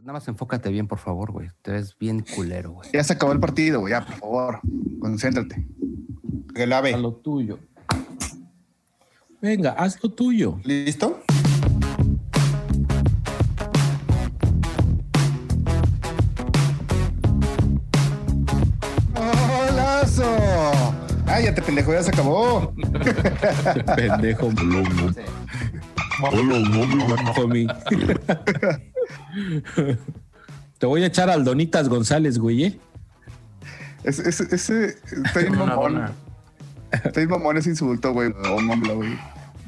[0.00, 1.48] Nada más enfócate bien, por favor, güey.
[1.60, 2.88] Te ves bien culero, güey.
[2.92, 3.92] Ya se acabó el partido, güey.
[3.92, 4.60] Ya, por favor,
[4.98, 5.66] concéntrate.
[6.54, 6.96] Que la A ve.
[6.96, 7.58] lo tuyo.
[9.42, 10.58] Venga, haz lo tuyo.
[10.64, 11.22] ¿Listo?
[19.14, 20.24] ¡Golazo!
[21.26, 21.92] ¡Ay, ya te pendejo!
[21.92, 22.72] Ya se acabó.
[23.96, 24.50] Pendejo.
[27.36, 27.66] Homie.
[30.78, 32.64] Te voy a echar al Donitas González, güey.
[32.64, 32.80] ¿eh?
[34.04, 34.86] Ese, ese, ese
[35.24, 36.10] está bien mamón.
[36.90, 38.32] Está bien mamón ese insulto, güey.
[38.50, 39.18] Oh, mamla, güey.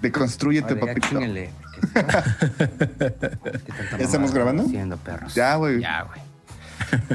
[0.01, 1.09] Deconstrúyete, papito.
[1.09, 1.51] chíngale.
[1.95, 2.25] ¿Ya
[3.99, 4.65] ¿Ya estamos grabando?
[4.65, 5.35] Haciendo perros.
[5.35, 5.81] Ya, güey.
[5.81, 6.21] Ya, güey.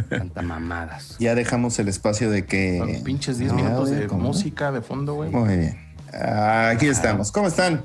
[0.09, 1.17] Tanta mamadas.
[1.19, 3.01] Ya dejamos el espacio de que.
[3.03, 4.23] pinches 10 No, minutos de ¿cómo?
[4.29, 5.29] música de fondo, güey.
[5.31, 5.77] Muy bien.
[6.13, 7.31] Aquí estamos.
[7.31, 7.83] ¿Cómo están?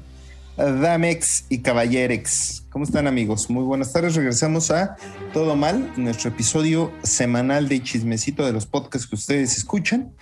[0.56, 2.66] Damex y Caballerex.
[2.70, 3.48] ¿Cómo están, amigos?
[3.48, 4.14] Muy buenas tardes.
[4.14, 4.96] Regresamos a
[5.32, 10.14] Todo Mal, nuestro episodio semanal de chismecito de los podcasts que ustedes escuchan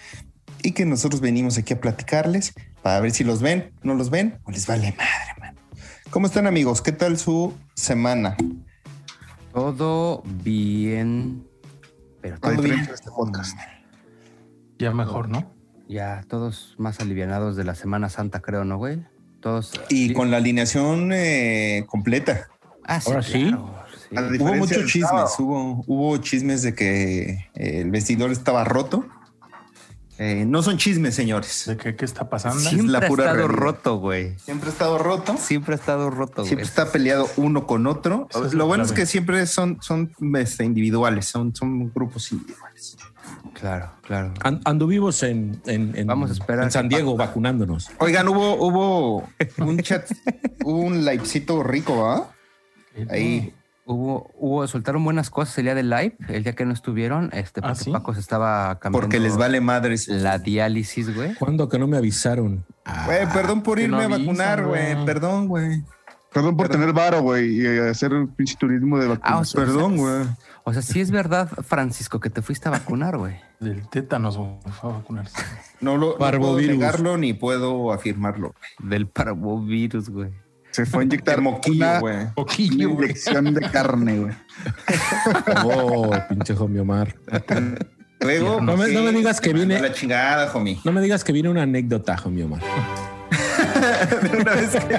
[0.62, 4.38] y que nosotros venimos aquí a platicarles para ver si los ven, no los ven
[4.44, 5.56] o les vale madre, man.
[6.10, 6.80] ¿Cómo están, amigos?
[6.80, 8.36] ¿Qué tal su semana?
[9.52, 11.44] Todo bien.
[12.20, 12.80] Pero todo bien.
[12.80, 13.58] este podcast.
[14.78, 15.60] Ya mejor, ¿no?
[15.90, 19.04] ya todos más alivianados de la Semana Santa, creo, ¿no, güey?
[19.40, 19.72] Todos.
[19.88, 22.48] Y con la alineación eh, completa.
[22.84, 23.48] Ah, sí, Ahora sí.
[23.48, 23.74] claro,
[24.08, 24.42] sí.
[24.42, 29.06] Hubo muchos chismes, hubo, hubo chismes de que eh, el vestidor estaba roto.
[30.22, 31.64] Eh, no son chismes, señores.
[31.66, 32.60] ¿De qué, qué está pasando?
[32.60, 33.58] Siempre la ha pura estado realidad.
[33.58, 34.38] roto, güey.
[34.38, 35.36] Siempre ha estado roto.
[35.38, 36.68] Siempre ha estado roto, Siempre güey.
[36.68, 38.28] está peleado uno con otro.
[38.52, 42.98] Lo bueno es que siempre son, son este, individuales, son, son grupos individuales.
[43.54, 44.34] Claro, claro.
[44.42, 47.88] An- anduvimos en, en, en- Vamos a esperar en San Diego vacunándonos.
[47.98, 49.28] Oigan, hubo, hubo
[49.58, 50.04] un chat,
[50.64, 52.30] hubo un livecito rico, ¿va?
[53.08, 53.54] Ahí.
[53.92, 57.58] Hubo, hubo, soltaron buenas cosas el día del live, el día que no estuvieron, este,
[57.60, 57.90] ¿Ah, porque sí?
[57.90, 60.06] Paco se estaba cambiando Porque les vale madres.
[60.06, 61.34] la diálisis, güey.
[61.34, 62.64] ¿Cuándo que no me avisaron?
[63.06, 65.04] Güey, perdón por irme no a vacunar, güey.
[65.04, 65.82] Perdón, güey.
[66.32, 66.82] Perdón por Perdón.
[66.82, 69.44] tener varo, güey, y hacer un pinche turismo de Ah, o vacunación.
[69.46, 70.24] sea, Perdón, güey.
[70.62, 73.34] O sea, sí es verdad, Francisco, que te fuiste a vacunar, güey.
[73.58, 75.36] Del tétanos güey, fue a vacunarse.
[75.80, 76.76] No lo no puedo Parvovirus.
[76.78, 78.54] negarlo ni puedo afirmarlo.
[78.78, 80.30] Del parvovirus, güey.
[80.70, 82.16] Se fue a inyectar moquillo, una, güey.
[82.36, 84.34] una inyección de carne, güey.
[85.64, 87.14] Oh, pinche homie Omar.
[88.20, 90.78] Luego, No me- sí, no me digas que viene- la chingada, homie.
[90.84, 92.60] No me digas que viene una anécdota, homie Omar.
[94.40, 94.98] Una vez que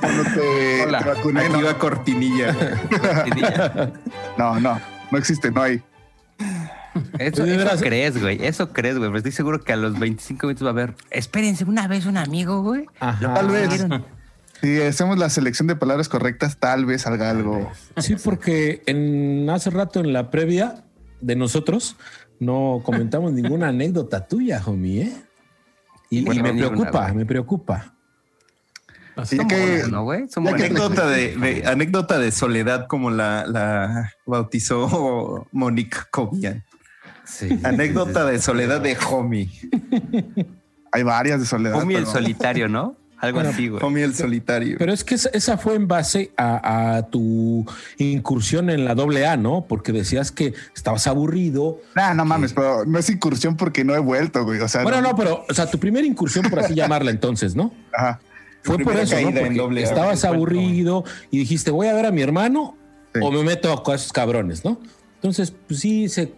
[0.00, 0.98] Cuando te, Hola.
[0.98, 2.54] te vacuné, aquí no, va cortinilla.
[4.36, 4.80] no, no,
[5.10, 5.82] no existe, no hay.
[7.18, 7.80] Eso, eso veras.
[7.82, 8.44] crees, güey.
[8.44, 9.08] Eso crees, güey.
[9.08, 10.94] Pero estoy seguro que a los 25 minutos va a haber.
[11.10, 12.86] Espérense, una vez un amigo, güey.
[13.00, 13.34] Ajá.
[13.34, 13.68] Tal vez.
[13.68, 14.04] ¿Vieron?
[14.60, 17.70] Si hacemos la selección de palabras correctas, tal vez salga algo.
[17.98, 20.84] Sí, porque en hace rato en la previa
[21.20, 21.96] de nosotros
[22.40, 25.12] no comentamos ninguna anécdota tuya, homie, ¿eh?
[26.10, 27.94] Y, Bueno, y me preocupa, me preocupa.
[29.14, 34.12] Así Ya Son que- buenas, ¿no, anécdota, de, de- anécdota de soledad como la, la
[34.26, 36.64] bautizó Monique Cobian.
[37.24, 37.60] Sí.
[37.62, 39.50] Anécdota de soledad de homie.
[40.92, 41.80] Hay varias de soledad.
[41.82, 42.96] Homie el solitario, ¿no?
[43.20, 43.82] Algo Bueno, así, güey.
[43.82, 44.76] Homie el solitario.
[44.78, 47.66] Pero es que esa, esa fue en base a, a tu
[47.98, 49.66] incursión en la doble A, ¿no?
[49.68, 51.80] Porque decías que estabas aburrido.
[51.96, 54.60] Nah, no mames, pero no es incursión porque no he vuelto, güey.
[54.60, 57.72] O sea, Bueno, no, pero, o sea, tu primera incursión, por así llamarla entonces, ¿no?
[57.92, 58.20] Ajá.
[58.62, 59.32] Fue por eso, ¿no?
[59.32, 59.84] Porque doble A.
[59.84, 62.76] estabas aburrido y dijiste, voy a ver a mi hermano
[63.14, 63.20] Sí.
[63.22, 64.78] o me meto con esos cabrones, ¿no?
[65.14, 66.32] Entonces, pues sí, se,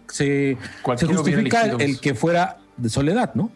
[0.83, 3.51] justifica el que fuera de soledad, ¿no?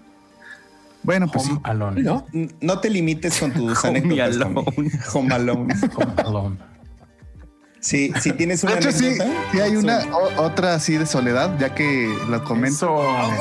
[1.06, 1.52] Bueno, pues sí.
[1.52, 2.02] Home Alone.
[2.02, 2.26] ¿No?
[2.62, 4.36] No te limites con tus Homie anécdotas.
[4.42, 4.92] alone.
[5.14, 5.74] Home alone.
[5.96, 6.58] Home Alone.
[7.80, 9.16] Sí, si tienes una De hecho, sí,
[9.62, 12.76] hay una o- otra así de soledad, ya que lo comento.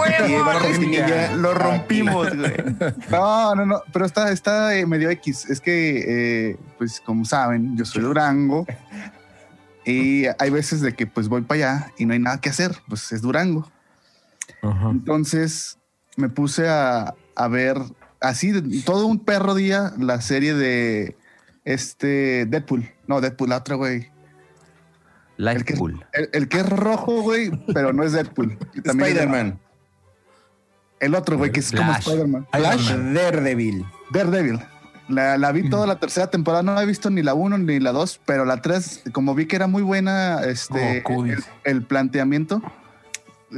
[0.05, 0.27] Eso.
[0.29, 1.35] y va cortinilla.
[1.35, 2.53] Lo rompimos, güey.
[3.11, 5.49] No, no, no, pero está, está eh, medio X.
[5.49, 8.67] Es que, eh, pues como saben, yo soy Durango
[9.87, 12.77] y hay veces de que pues voy para allá y no hay nada que hacer,
[12.87, 13.71] pues es Durango.
[14.61, 14.91] Ajá.
[14.91, 15.79] Entonces
[16.19, 17.77] me puse a, a ver
[18.21, 21.17] así de- todo un perro día la serie de
[21.65, 22.91] este Deadpool.
[23.07, 24.11] No, Deadpool, la otra, güey.
[25.37, 26.07] El que, Lifepool.
[26.13, 28.57] el, el que es rojo, güey, pero no es Deadpool.
[28.85, 29.59] Spider-Man.
[31.01, 31.93] El otro, güey, que es como.
[31.93, 32.47] Spider-Man.
[32.53, 32.93] Flash.
[32.93, 33.85] Daredevil.
[34.11, 34.61] Daredevil.
[35.09, 37.93] La, la vi toda la tercera temporada, no he visto ni la 1 ni la
[37.93, 41.31] 2, pero la 3, como vi que era muy buena este, Oh, cool.
[41.31, 42.63] el, el planteamiento,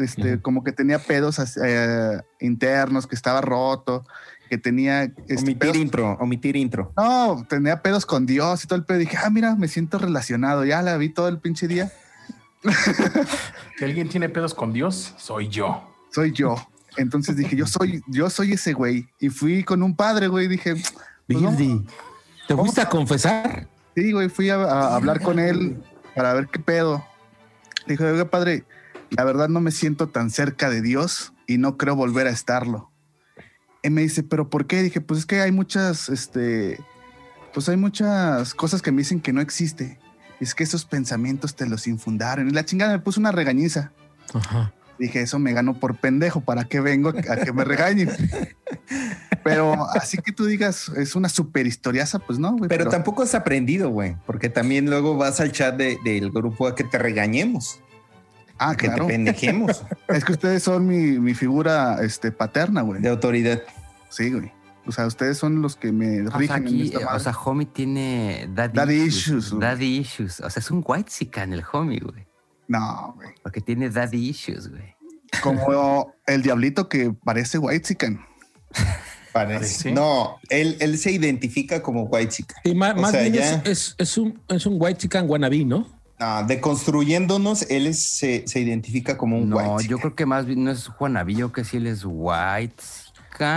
[0.02, 4.04] este, como que tenía pedos eh, internos, que estaba roto,
[4.50, 5.04] que tenía...
[5.04, 6.92] este, Omitir pedos- intro, omitir intro.
[6.96, 8.98] no, tenía pedos con Dios y todo el pedo.
[8.98, 10.64] Dije, ah, mira, me siento relacionado.
[10.64, 11.90] Ya la vi todo el pinche día.
[13.78, 15.86] Si alguien tiene pedos con Dios, soy yo.
[16.10, 16.56] Soy yo.
[16.96, 19.06] Entonces dije, yo soy, yo soy ese güey.
[19.20, 20.48] Y fui con un padre, güey.
[20.48, 20.74] Dije,
[21.26, 21.84] pues vamos-
[22.48, 23.68] ¿te fuiste a confesar?
[23.94, 25.82] Sí, güey, fui a, a hablar con él
[26.14, 27.04] para ver qué pedo.
[27.86, 28.64] Le dije, oiga, padre,
[29.10, 32.90] la verdad no me siento tan cerca de Dios y no creo volver a estarlo.
[33.82, 34.82] Y me dice, ¿pero por qué?
[34.82, 36.80] Dije, pues es que hay muchas, este,
[37.54, 39.98] pues hay muchas cosas que me dicen que no existe.
[40.40, 42.48] Es que esos pensamientos te los infundaron.
[42.48, 43.92] Y la chingada me puso una regañiza.
[44.34, 44.72] Ajá.
[44.98, 46.40] Dije, eso me ganó por pendejo.
[46.40, 48.10] ¿Para qué vengo a que me regañen?
[49.44, 52.68] Pero así que tú digas, es una super historiaza, pues no, güey.
[52.68, 56.74] Pero tampoco has aprendido, güey, porque también luego vas al chat de- del grupo a
[56.74, 57.80] que te regañemos,
[58.58, 59.06] Ah, que claro.
[59.06, 63.02] te pendejemos Es que ustedes son mi, mi figura este, paterna, güey.
[63.02, 63.62] de autoridad.
[64.08, 64.50] Sí, güey.
[64.86, 67.32] O sea, ustedes son los que me O sea, rigen en aquí, esta o sea,
[67.44, 69.16] homie tiene daddy, Daddy issues.
[69.16, 69.60] issues, güey.
[69.62, 70.40] Daddy issues.
[70.40, 71.10] O sea, es un white
[71.42, 72.24] en el homie, güey.
[72.68, 73.30] No, güey.
[73.42, 74.94] Porque tiene daddy issues, güey.
[75.42, 78.20] Como el diablito que parece white chicken.
[79.32, 79.92] Parece.
[79.92, 82.54] No, él, él se identifica como white chica.
[82.64, 85.28] Y ma- O más sea, bien ya- es, es- es un, es un white chicken
[85.28, 85.95] wannabe, ¿no?
[86.18, 90.46] No, deconstruyéndonos, él es- se, se identifica como un No, white yo creo que más
[90.46, 92.82] bien no es Juanavillo, que sí él es white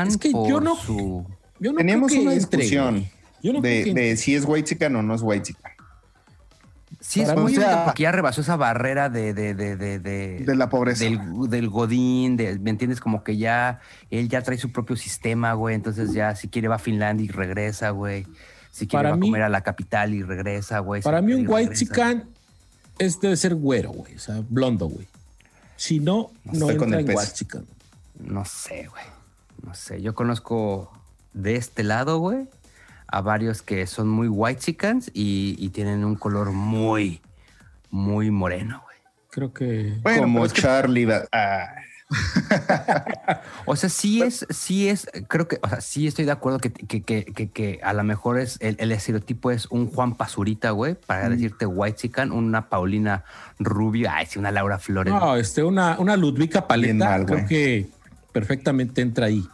[0.07, 1.25] Es que yo no- su-
[1.61, 3.06] Yo no Teníamos creo que una entre, discusión.
[3.44, 5.71] Yo no de, creo que de si es white chica o no es white chica.
[7.01, 10.56] Sí, es muy bien, porque ya rebasó esa barrera de, de, de, de, de- De
[10.56, 11.06] la pobreza.
[11.06, 11.19] del,
[11.50, 13.00] del Godín, de- ¿me entiendes?
[13.00, 13.79] Como que ya
[14.09, 15.75] él ya trae su propio sistema, güey.
[15.75, 18.25] Entonces ya si quiere va a Finlandia y regresa, güey.
[18.71, 21.01] Si quiere Para va a comer a la capital y regresa, güey.
[21.01, 21.85] Para Si mí un white regresa.
[23.00, 24.16] Es debe ser güero, güey.
[24.16, 25.07] O sea, blondo, güey.
[25.75, 27.19] Si no, No no con entra el en peso.
[27.19, 27.66] white chicken.
[28.19, 29.04] No sé, güey.
[29.66, 30.01] No sé.
[30.01, 30.92] Yo conozco
[31.34, 32.48] de este lado, güey,
[33.07, 37.22] a varios que son muy white chickens y, y tienen un color muy,
[37.90, 38.98] muy moreno, güey.
[39.31, 41.07] Creo que Bueno, como que- Charlie.
[41.31, 41.68] Ah,
[43.65, 46.71] O sea, sí es, sí es, creo que, o sea, sí estoy de acuerdo que,
[46.71, 51.29] que, que, a lo mejor es el, el estereotipo es un Juan Pazurita, güey, para
[51.29, 53.23] decirte white chicken, una Paulina
[53.59, 55.13] Rubio, ay, sí, una Laura Flores.
[55.13, 57.88] No, este, una, una Ludwika Bien Paleta, mal, creo que
[58.31, 59.47] perfectamente entra ahí.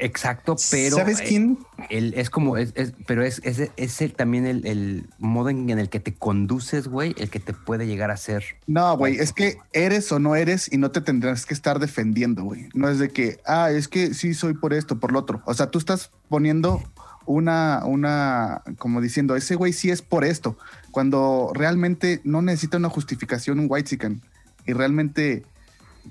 [0.00, 1.58] Exacto, pero ¿Sabes eh, quién?
[1.90, 5.68] el- es como, es, es- pero es, es, es el- también el, el modo en,
[5.70, 8.44] en el que te conduces, güey, el que te puede llegar a ser.
[8.66, 12.44] No, güey, es que eres o no eres y no te tendrás que estar defendiendo,
[12.44, 12.68] güey.
[12.74, 15.42] No es de que, ah, es que sí soy por esto, por lo otro.
[15.44, 16.82] O sea, tú estás poniendo
[17.26, 20.56] una, una, como diciendo, ese güey sí es por esto,
[20.90, 24.20] cuando realmente no necesita una justificación un white chicken
[24.66, 25.44] y realmente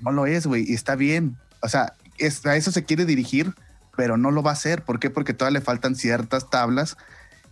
[0.00, 1.36] no lo es, güey, y está bien.
[1.62, 3.54] O sea, es- a eso se quiere dirigir,
[4.00, 4.80] pero no lo va a hacer.
[4.82, 5.10] ¿Por qué?
[5.10, 6.96] Porque todavía le faltan ciertas tablas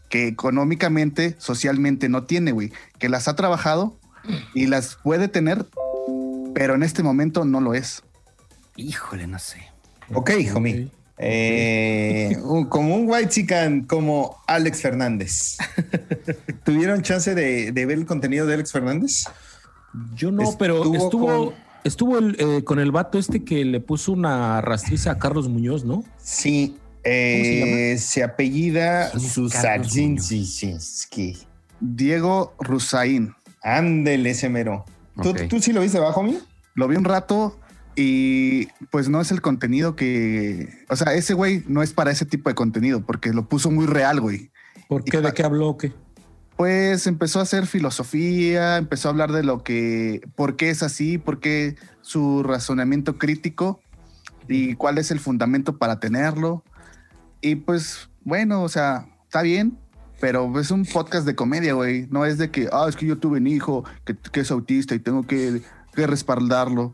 [0.09, 3.99] que económicamente, socialmente no tiene, güey, que las ha trabajado
[4.55, 5.67] y las puede tener,
[6.55, 8.03] pero en este momento no lo es.
[8.77, 9.59] Híjole, no sé.
[10.15, 10.87] Ok, homie.
[10.87, 10.93] Ok.
[11.19, 12.35] Eh,
[12.71, 15.59] como un white chican como Alex Fernández.
[16.65, 19.25] ¿Tuvieron chance de, de ver el contenido de Alex Fernández?
[20.15, 23.81] Yo no, pero Estuvo estuvo, con- estuvo el, eh, con el vato este que le
[23.81, 26.05] puso una rastriza a Carlos Muñoz, ¿no?
[26.19, 26.77] Sí.
[27.05, 31.37] eh, se, apellida ¿Quién es Susadzinski.
[31.81, 33.35] Diego Rusaín.
[33.63, 34.85] Ándele, ese mero.
[35.23, 35.43] ¿Tú, Ok.
[35.49, 36.39] ¿Tú sí lo viste abajo, mi?
[36.75, 37.59] Lo vi un rato
[37.97, 42.25] y pues no es el contenido que, o sea, ese güey no es para ese
[42.25, 44.51] tipo de contenido porque lo puso muy real, güey.
[44.89, 45.21] ¿Por qué?
[45.21, 45.71] ¿De qué habló?
[45.71, 45.93] o ¿Qué?
[46.59, 51.17] Pues empezó a hacer filosofía, empezó a hablar de lo que, por qué es así,
[51.17, 53.81] por qué su razonamiento crítico
[54.49, 56.65] y cuál es el fundamento para tenerlo.
[57.41, 59.79] Y pues bueno, o sea, está bien,
[60.21, 62.09] pero es un podcast de comedia, güey.
[62.11, 64.99] No es de que, ah, es que yo tuve un hijo que, es autista y
[64.99, 65.63] tengo que,
[65.95, 66.87] que respaldarlo.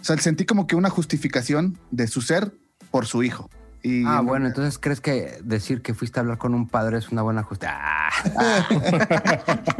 [0.00, 2.58] O sea, sentí como que una justificación de su ser
[2.90, 3.48] por su hijo.
[3.82, 7.08] Y Ah, bueno, entonces crees que decir que fuiste a hablar con un padre es
[7.10, 7.76] una buena justicia.
[7.80, 8.68] Ah.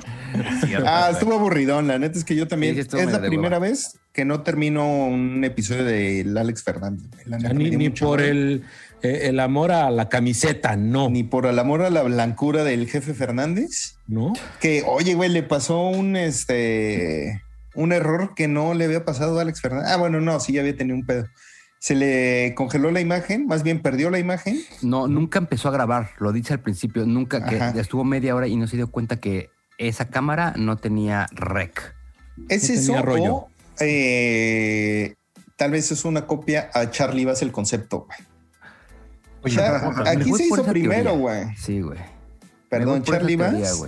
[0.86, 1.86] Ah, estuvo aburridón.
[1.88, 2.74] La neta es que yo también.
[2.74, 3.70] Sí, es la primera hueva.
[3.70, 7.06] vez que no termino un episodio del Alex Fernández.
[7.26, 8.64] La neta ni, ni por el,
[9.02, 11.10] eh, el amor a la camiseta, no.
[11.10, 13.96] Ni por el amor a la blancura del jefe Fernández.
[14.06, 14.32] ¿No?
[14.60, 17.42] Que, oye, güey, le pasó un este
[17.74, 19.90] un error que no le había pasado a Alex Fernández.
[19.90, 21.26] Ah, bueno, no, sí, ya había tenido un pedo.
[21.82, 24.56] Se le congeló la imagen, más bien perdió la imagen.
[24.82, 27.70] No, nunca empezó a grabar, lo dice al principio, nunca, que Ajá.
[27.80, 31.92] estuvo media hora y no se dio cuenta que esa cámara no tenía rec.
[32.48, 33.34] ¿Es No eso rollo.
[33.34, 35.16] o, eh,
[35.56, 38.18] tal vez es una copia a Charlie Bass el concepto, güey?
[39.42, 41.46] O sea, aquí se hizo primero, güey.
[41.56, 41.98] Sí, güey.
[42.68, 43.82] Perdón, Charlie Bass.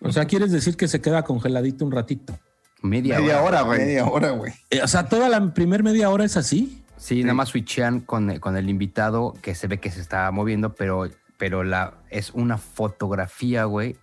[0.00, 2.36] O sea, quieres decir que se queda congeladito un ratito.
[2.82, 3.60] Media, Media hora.
[3.60, 3.78] hora, güey.
[3.82, 4.52] Media hora, güey.
[4.70, 6.82] Eh, o sea, toda la primer media hora es así.
[6.96, 10.74] Sí, nada más switchean con, con el invitado que se ve que se está moviendo,
[10.74, 13.96] pero, pero la, es una fotografía, güey,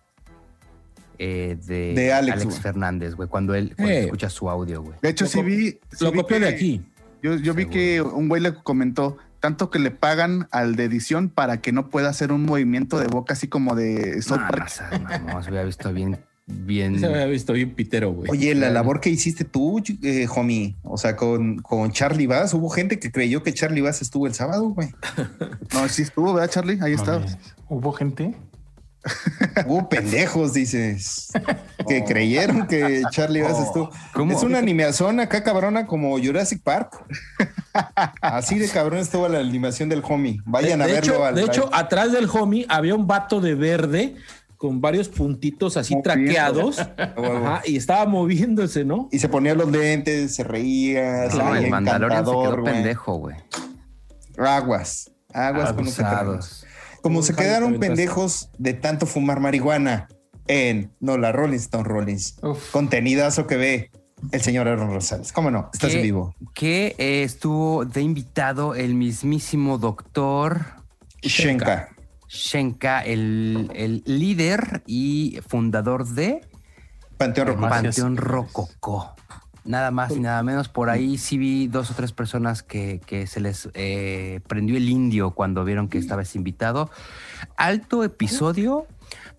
[1.19, 2.61] eh, de, De Alex, Alex, güey.
[2.61, 4.03] Fernández, güey, cuando él cuando Eh.
[4.05, 4.97] escucha su audio, güey.
[5.01, 5.71] De hecho, Lo sí vi.
[5.91, 6.85] sí Lo vi copió de aquí.
[7.21, 11.29] Yo, yo vi que un güey le comentó tanto que le pagan al de edición
[11.29, 14.59] para que no pueda hacer un movimiento de boca así como de South No, Park.
[14.63, 16.99] no, seas mamón, se hubiera visto bien, bien.
[16.99, 18.29] Se había visto bien pitero, güey.
[18.31, 22.69] Oye, la labor que hiciste tú, eh, homie, o sea, con, con Charlie Bass, hubo
[22.69, 24.89] gente que creyó que Charlie Bass estuvo el sábado, güey.
[25.73, 26.79] No, sí estuvo, ¿verdad, Charlie?
[26.81, 27.13] Ahí está.
[27.19, 27.37] Mames.
[27.69, 28.35] ¿Hubo gente?
[29.67, 31.29] Hubo pendejos, dices,
[31.89, 33.89] que creyeron que Charlie Bass estuvo.
[34.13, 34.31] ¿Cómo?
[34.31, 37.03] Es una animación acá cabrona como Jurassic Park.
[38.21, 40.39] Así de cabrón estuvo la animación del homie.
[40.45, 41.13] Vayan de a de verlo.
[41.15, 44.15] hecho, al- de hecho, atrás del homie había un vato de verde
[44.63, 46.31] con varios puntitos así Moviendo.
[46.31, 46.77] traqueados.
[47.17, 47.45] huevo.
[47.47, 49.09] Ajá, y estaba moviéndose, ¿no?
[49.11, 53.15] y se ponía los lentes, se reía, se No, veía el Mandalorian se quedó pendejo,
[53.15, 53.35] güey.
[54.37, 55.69] Aguas, aguas.
[55.71, 56.65] Abusados.
[57.01, 60.07] Como Un se quedaron pendejos de tanto fumar marihuana
[60.47, 62.37] en No, la Rolling Stone Rollins.
[62.71, 63.91] Contenidazo que ve
[64.31, 65.33] el señor Aaron Rosales.
[65.33, 65.71] ¿Cómo no?
[65.73, 66.33] Estás en vivo.
[66.53, 70.61] Que eh, estuvo de invitado el mismísimo doctor
[71.21, 71.92] Shenka.
[72.33, 76.41] Shenka, el, el líder y fundador de
[77.17, 79.13] Panteón Rococó.
[79.65, 80.67] Nada más y nada menos.
[80.67, 84.89] Por ahí sí vi dos o tres personas que, que se les eh, prendió el
[84.89, 86.89] indio cuando vieron que estaba ese invitado.
[87.55, 88.87] Alto episodio.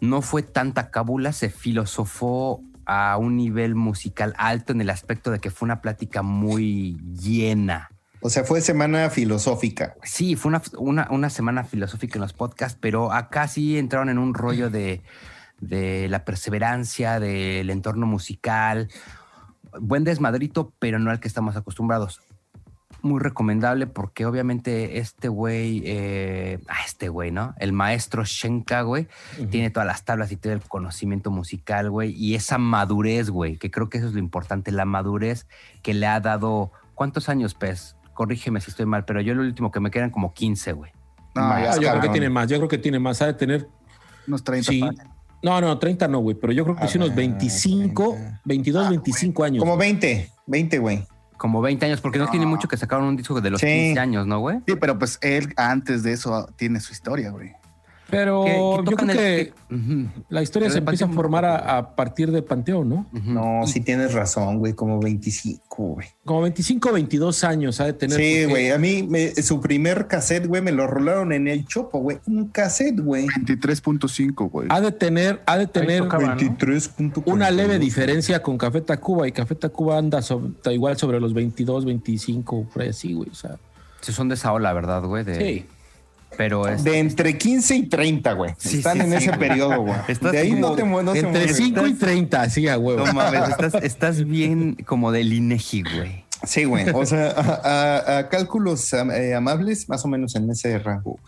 [0.01, 5.41] No fue tanta cábula, se filosofó a un nivel musical alto en el aspecto de
[5.41, 7.91] que fue una plática muy llena.
[8.27, 9.97] O sea, fue semana filosófica.
[10.03, 14.17] Sí, fue una, una, una semana filosófica en los podcasts, pero acá sí entraron en
[14.17, 15.03] un rollo de,
[15.61, 18.89] de la perseverancia, del entorno musical.
[19.79, 22.23] Buen desmadrito, pero no al que estamos acostumbrados.
[23.03, 27.55] Muy recomendable porque obviamente este güey, eh, ah, este güey, ¿no?
[27.59, 29.07] El maestro Shenka, güey,
[29.51, 33.71] tiene todas las tablas y todo el conocimiento musical, güey, y esa madurez, güey, que
[33.71, 35.47] creo que eso es lo importante, la madurez
[35.83, 37.94] que le ha dado, ¿cuántos años, Pez?
[38.15, 40.93] Corrígeme si estoy mal, pero yo lo último que me quedan como 15, güey.
[41.35, 43.21] No, Ah, Ah, yo creo que tiene más, yo creo que tiene más.
[43.23, 43.69] Ha de tener.
[44.27, 44.81] unos 30 Sí.
[45.43, 48.41] No, no, 30 no, güey, pero yo creo que sí unos Ah, 25, 30.
[48.45, 49.63] 22, 25 años.
[49.63, 51.07] Como 20, 20, güey.
[51.37, 53.67] Como 20 años, porque no, tiene mucho que sacaron un disco de los Sí.
[53.67, 54.61] 15 años, ¿no, güey?
[54.67, 57.53] Sí, pero pues él antes de eso tiene su historia, güey.
[58.11, 59.53] Pero Que- que yo creo el- que
[60.29, 63.07] la historia se empieza a formar a, a partir de Panteón, ¿no?
[63.13, 64.75] No, sí tienes razón, güey.
[64.75, 66.09] Como 25, güey.
[66.25, 68.17] Como 25, 22 años ha de tener.
[68.19, 68.71] Sí, porque- güey.
[68.71, 72.19] A mí me- su primer cassette, güey, me lo rolaron en el Chopo, güey.
[72.27, 73.27] Un cassette, güey.
[73.27, 74.69] 23.5, güey.
[74.71, 76.37] Ha de tener, ha de tener tocaba, ¿no?
[76.37, 77.23] 23.42.
[77.33, 81.85] una leve diferencia con Café Tacuba y Café Tacuba anda sobre- igual sobre los 22,
[81.85, 83.31] 25, por ahí así, güey.
[83.31, 83.57] O sea,
[84.03, 85.25] Sí, son de esa ola, ¿verdad, güey?
[85.25, 85.67] De- sí.
[86.37, 86.85] Pero es...
[86.85, 88.55] De entre 15 y 30, güey.
[88.59, 89.39] Sí, Están sí, en sí, ese güey.
[89.49, 89.97] periodo, güey.
[90.09, 91.55] Estás De ahí como no te mue- no se Entre mueve.
[91.55, 93.07] 5 y 30, sí, a huevo.
[93.07, 96.25] No mames, estás, estás bien como del INEGI, güey.
[96.45, 96.89] Sí, güey.
[96.91, 101.19] O sea, a, a- a cálculos am- eh, amables, más o menos en ese rango.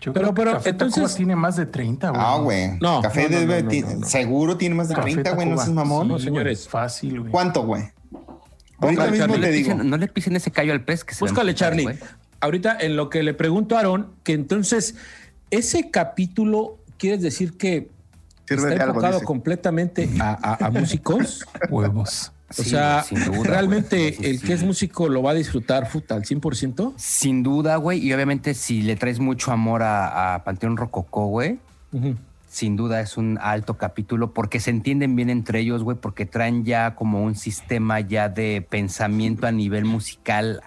[0.00, 2.22] Yo Pero- creo que pero, Café entonces- Tacuba tiene más de 30, güey.
[2.22, 2.70] Ah, güey.
[2.80, 4.06] No, Café no, no, debe- no, no, ti- no, no.
[4.06, 5.48] seguro tiene más de Café 30, güey.
[5.48, 6.08] No seas mamón.
[6.08, 6.68] No, señores.
[6.68, 7.30] Fácil, güey.
[7.32, 7.84] ¿Cuánto, güey?
[8.80, 9.70] Ahorita mismo Charlie, te No le, digo.
[9.72, 11.88] pisen, no le pisen ese callo al pez que se Búscale, Charlie.
[12.42, 14.96] Ahorita en lo que le pregunto a Aaron, que entonces
[15.50, 17.88] ese capítulo, ¿quieres decir que
[18.48, 21.46] Sirve está enfocado completamente a, a- a músicos?
[21.70, 22.32] Huevos.
[22.50, 24.12] O Sí, sea, duda, realmente.
[24.12, 24.46] Sí, el sí.
[24.46, 26.92] que es músico lo va a disfrutar puta, al 100%.
[26.98, 27.98] Sin duda, güey.
[28.06, 31.60] Y obviamente si le traes mucho amor a, a Panteón Rococó, güey,
[32.50, 36.66] sin duda es un alto capítulo porque se entienden bien entre ellos, güey, porque traen
[36.66, 40.60] ya como un sistema ya de pensamiento a nivel musical.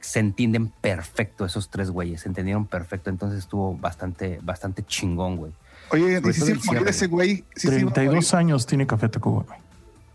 [0.00, 5.52] Se entienden perfecto esos tres güeyes, se entendieron perfecto, entonces estuvo bastante, bastante chingón, güey.
[5.92, 7.44] Oye, Sobre ¿y si se el va a morir cierre, ese güey?
[7.54, 7.92] ¿Sí se iba a morir?
[7.94, 9.58] 32 años tiene Café Tacuba, güey.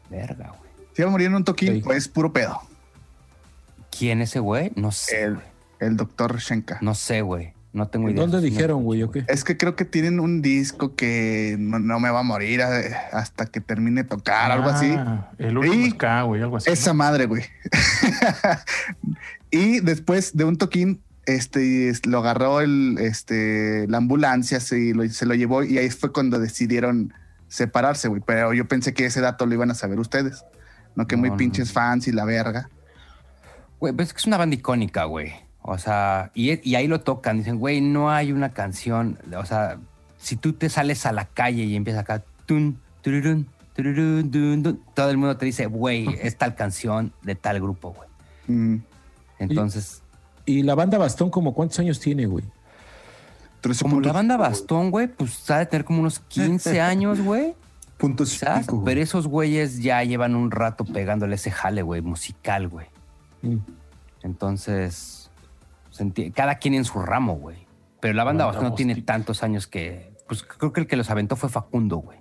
[0.10, 0.72] Verga, güey.
[0.94, 1.76] ¿Se iba a morir en un toquín?
[1.76, 1.82] Sí.
[1.82, 2.62] Pues puro pedo.
[3.98, 4.72] ¿Quién ese güey?
[4.76, 5.24] No sé.
[5.24, 5.40] El,
[5.80, 6.80] el doctor Shenka.
[6.82, 7.54] No sé, güey.
[7.76, 8.22] No tengo idea.
[8.22, 9.06] ¿Dónde dijeron, güey?
[9.28, 13.48] Es que creo que tienen un disco que no, no me va a morir hasta
[13.48, 14.96] que termine de tocar, algo así.
[14.98, 16.70] Ah, El último güey, algo así.
[16.70, 17.44] Esa madre, güey.
[19.56, 25.08] y después de un toquín, este, es- lo agarró el, este, la ambulancia, se lo,
[25.10, 27.14] se lo llevó y ahí fue cuando decidieron
[27.48, 28.22] separarse, güey.
[28.26, 30.44] Pero yo pensé que ese dato lo iban a saber ustedes.
[30.96, 31.38] No que muy No, no.
[31.38, 32.70] pinches fans y la verga.
[33.80, 35.34] Güey, pues es que es una banda icónica, güey.
[35.62, 37.38] O sea, y, y ahí lo tocan.
[37.40, 39.18] Dicen, güey, no hay una canción.
[39.36, 39.78] O sea,
[40.18, 43.48] si tú te sales a la calle y empiezas acá, tun, dun,
[44.32, 48.10] dun, todo el mundo te dice, güey, es tal canción de tal grupo, güey.
[48.48, 48.84] Mm,
[49.40, 50.02] Entonces,
[50.46, 52.46] ¿Y la banda Bastón como cuántos años tiene, güey?
[53.62, 57.56] 13 como la banda Bastón, güey, pues sabe tener como unos 15 años, güey.
[57.98, 58.86] Puntos y quizás, pico, güey.
[58.86, 62.88] Pero esos güeyes ya llevan un rato pegándole ese jale, güey, musical, güey.
[63.42, 63.58] Mm.
[64.22, 65.32] Entonces,
[66.36, 67.66] cada quien en su ramo, güey.
[68.00, 70.14] Pero la banda Banda Bastón no tiene tantos años que.
[70.28, 72.20] Pues creo que el que los aventó fue Facundo, güey.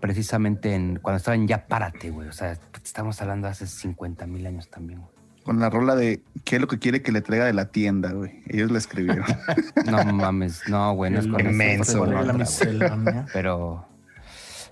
[0.00, 2.28] Precisamente en, cuando estaba en Ya Párate, güey.
[2.28, 5.21] O sea, estamos hablando de hace 50 mil años también, güey.
[5.44, 8.12] Con la rola de ¿Qué es lo que quiere que le traiga de la tienda,
[8.12, 8.42] güey?
[8.48, 9.24] Ellos la escribieron.
[9.86, 13.26] No mames, no, güey, no es con inmenso, otra, miscelánea.
[13.32, 13.86] Pero,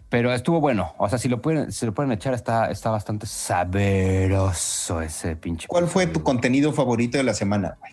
[0.09, 0.95] pero estuvo bueno.
[0.99, 5.69] O sea, si lo pueden, si lo pueden echar, está, está bastante sabroso ese pinche.
[5.69, 7.93] ¿Cuál fue tu contenido favorito de la semana, güey?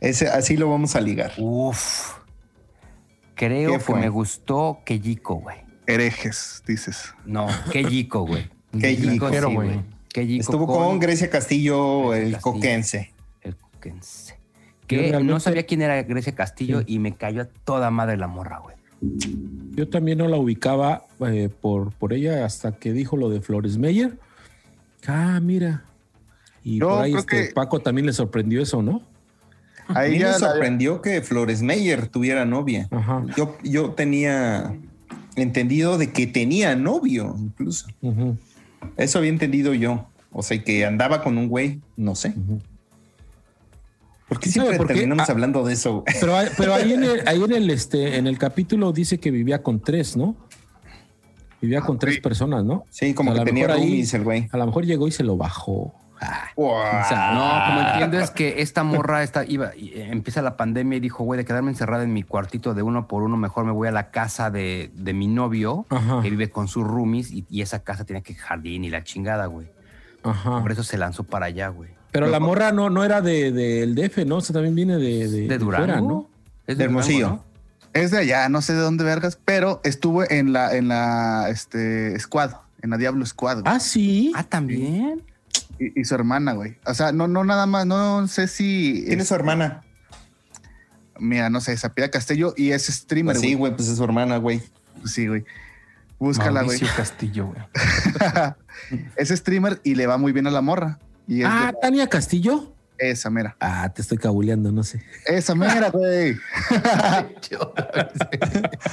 [0.00, 1.32] Ese, así lo vamos a ligar.
[1.38, 2.14] Uf.
[3.34, 5.58] Creo ¿Qué que me gustó Keyiko, güey.
[5.86, 7.14] Herejes, dices.
[7.24, 8.50] No, Keyiko, güey.
[8.78, 9.80] Keyiko, güey.
[10.14, 12.52] Estuvo con Grecia Castillo, Grecia el Castillo.
[12.54, 13.12] coquense.
[13.42, 14.34] el Cuquense.
[14.34, 16.86] Yo Que realmente- no sabía quién era Grecia Castillo Sí.
[16.94, 18.76] y me cayó a toda madre la morra, güey.
[19.76, 23.76] Yo también no la ubicaba eh, por, por ella hasta que dijo lo de Flores
[23.78, 24.18] Meyer.
[25.06, 25.84] Ah, mira.
[26.64, 29.02] Y Yo por ahí este, que- Paco también le sorprendió eso, ¿no?
[29.86, 32.88] A Ahí mí ya me la- sorprendió que Flores Meyer tuviera novia.
[32.90, 33.24] Ajá.
[33.36, 34.74] Yo, yo tenía
[35.36, 37.86] entendido de que tenía novio, incluso.
[38.02, 38.36] Ujú,
[38.96, 40.06] Eso había entendido yo.
[40.32, 42.34] O sea, que andaba con un güey, no sé.
[44.28, 45.32] ¿Por qué ¿Sabe siempre terminamos Ah.
[45.32, 46.02] hablando de eso?
[46.02, 46.14] güey?
[46.20, 49.30] Pero, ahí- pero ahí, en el, ahí en el este en el capítulo dice que
[49.30, 50.36] vivía con tres, ¿no?
[51.62, 52.20] Vivía con tres sí.
[52.20, 52.84] personas, ¿no?
[52.90, 54.48] Sí, como A que lo tenía ahí- roomies el güey.
[54.52, 55.94] A lo mejor llegó y se lo bajó.
[56.56, 56.68] Wow.
[56.76, 60.56] O sea, no, como entiendo es que esta morra esta, iba, y, eh, empieza la
[60.56, 63.64] pandemia y dijo, güey, de quedarme encerrada en mi cuartito de uno por uno, mejor
[63.64, 66.20] me voy a la casa de, de mi novio, Ajá.
[66.22, 69.46] que vive con sus roomies, y, y esa casa tiene que jardín y la chingada,
[69.46, 69.68] güey.
[70.24, 70.60] Ajá.
[70.60, 71.90] Por eso se lanzó para allá, güey.
[72.10, 74.36] Pero la morra no, no era de- del DF, ¿no?
[74.36, 75.84] O sea, también viene de, de, ¿De de Durango?
[75.86, 76.28] fuera, ¿no?
[76.66, 77.18] Es De Hermosillo.
[77.26, 77.44] Durango,
[77.92, 82.18] Es de allá, no sé de dónde vergas, pero estuve en la, en la este,
[82.18, 82.52] squad,
[82.82, 83.60] en la Diablo Squad.
[83.60, 83.74] güey.
[83.74, 84.32] Ah, sí.
[84.34, 85.22] Ah, también.
[85.78, 86.76] Y, y su hermana, güey.
[86.86, 89.04] O sea, no, no nada más, no sé si.
[89.06, 89.82] Tiene su hermana.
[91.20, 93.34] Mira, no sé, Sapida Castillo y es streamer.
[93.34, 94.62] Pues sí, güey, pues es su hermana, güey.
[95.00, 95.44] Pues sí, güey.
[96.18, 96.78] Búscala, güey.
[96.78, 97.60] Mauricio Castillo, güey.
[99.16, 100.98] es streamer y le va muy bien a la morra.
[101.26, 102.72] Y es Ah, de- Tania Castillo.
[102.98, 103.56] Esa mera.
[103.60, 105.02] Ah, te estoy cabuleando, no sé.
[105.26, 106.36] Esa mera, güey.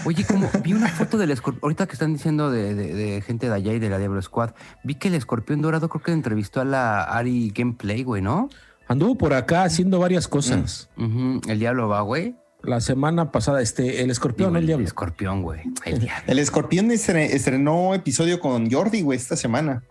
[0.05, 3.47] Oye, como vi una foto del escorpión, ahorita que están diciendo de, de- de gente
[3.49, 4.51] de allá y de la Diablo Squad,
[4.83, 8.49] vi que el escorpión dorado creo que entrevistó a la Ari Gameplay, güey, ¿no?
[8.87, 10.89] Anduvo por acá haciendo varias cosas.
[10.97, 12.35] Ujú, El diablo va, güey.
[12.61, 14.85] La semana pasada, este, el escorpión, Digo, el diablo.
[14.85, 15.61] escorpión, güey.
[15.85, 16.23] El diablo.
[16.27, 19.83] El escorpión estre- estrenó episodio con Jordi, güey, esta semana.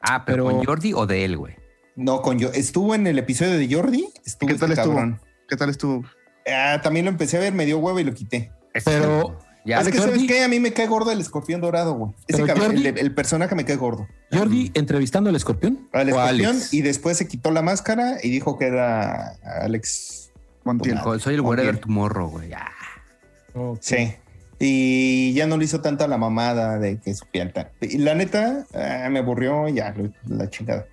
[0.00, 1.54] Ah, pero, Pero- ¿con Jordi o de él, güey?
[1.96, 2.50] No, con yo.
[2.52, 4.06] Estuvo en el episodio de Jordi.
[4.24, 4.96] Estuvo ¿Qué tal este estuvo?
[4.96, 5.20] cabrón.
[5.48, 6.04] ¿Qué tal estuvo?
[6.46, 8.50] Ah, también lo empecé a ver, me dio huevo y lo quité.
[8.84, 10.42] Pero Ya, es que, ¿sabes qué?
[10.44, 12.12] A mí me cae gordo el escorpión dorado, güey.
[12.26, 14.06] Ese cabrón, Jordi- el, el personaje me cae gordo.
[14.32, 15.88] Jordi entrevistando al escorpión.
[15.92, 16.74] Al ¿O a escorpión Alex?
[16.74, 20.32] y después se quitó la máscara y dijo que era Alex.
[20.64, 20.98] Montiel.
[21.20, 21.78] Soy el bien.
[21.78, 22.52] tomorrow, güey.
[22.54, 22.70] Ah.
[23.54, 23.78] Ok.
[23.80, 24.14] Sí.
[24.58, 28.14] Y ya no le hizo tanta la mamada de que su piel tan- Y la
[28.14, 29.94] neta, ah, me aburrió ya,
[30.26, 30.86] la chingada.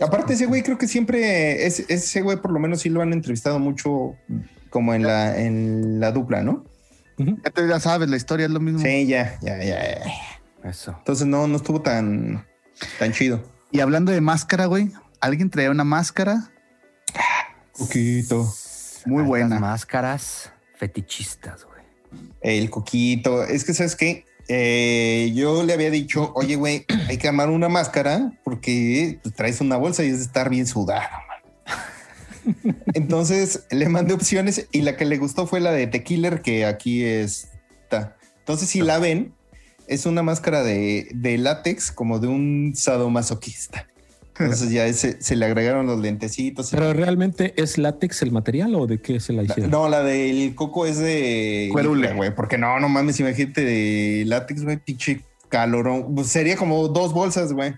[0.00, 3.12] Aparte, ese güey creo que siempre, es, ese güey por lo menos sí lo han
[3.12, 4.16] entrevistado mucho
[4.70, 6.64] como en la, en la dupla, ¿no?
[7.18, 7.38] Ujú.
[7.44, 8.80] Ya, te- ya sabes, la historia es lo mismo.
[8.80, 9.64] Sí, ya, ya, ya.
[9.64, 10.68] ya.
[10.68, 10.94] Eso.
[10.98, 12.46] Entonces no, no estuvo tan,
[12.98, 13.42] tan chido.
[13.70, 16.50] Y hablando de máscara, güey, alguien traía una máscara
[17.78, 18.52] Poquito.
[19.06, 19.58] muy buena.
[19.58, 21.80] Máscaras fetichistas, güey.
[22.40, 23.44] El coquito.
[23.44, 24.24] Es que, ¿sabes qué?
[24.52, 29.60] Eh, yo le había dicho, oye, güey, hay que armar una máscara porque pues, traes
[29.60, 32.76] una bolsa y es de estar bien sudada, man.
[32.94, 37.04] Entonces le mandé opciones y la que le gustó fue la de Tequiller, que aquí
[37.04, 38.16] está.
[38.40, 39.32] Entonces, si la ven,
[39.86, 43.86] es una máscara de, de látex como de un sadomasoquista.
[44.38, 46.70] Entonces ya ese- se le agregaron los lentecitos.
[46.70, 49.70] Pero realmente es látex el material o de qué se la hicieron?
[49.70, 52.02] No, la del coco es de Cuerule.
[52.02, 52.34] licra, güey.
[52.34, 56.14] Porque no, no mames, imagínate de látex, güey, pinche calorón.
[56.14, 57.74] Pues sería como dos bolsas, güey.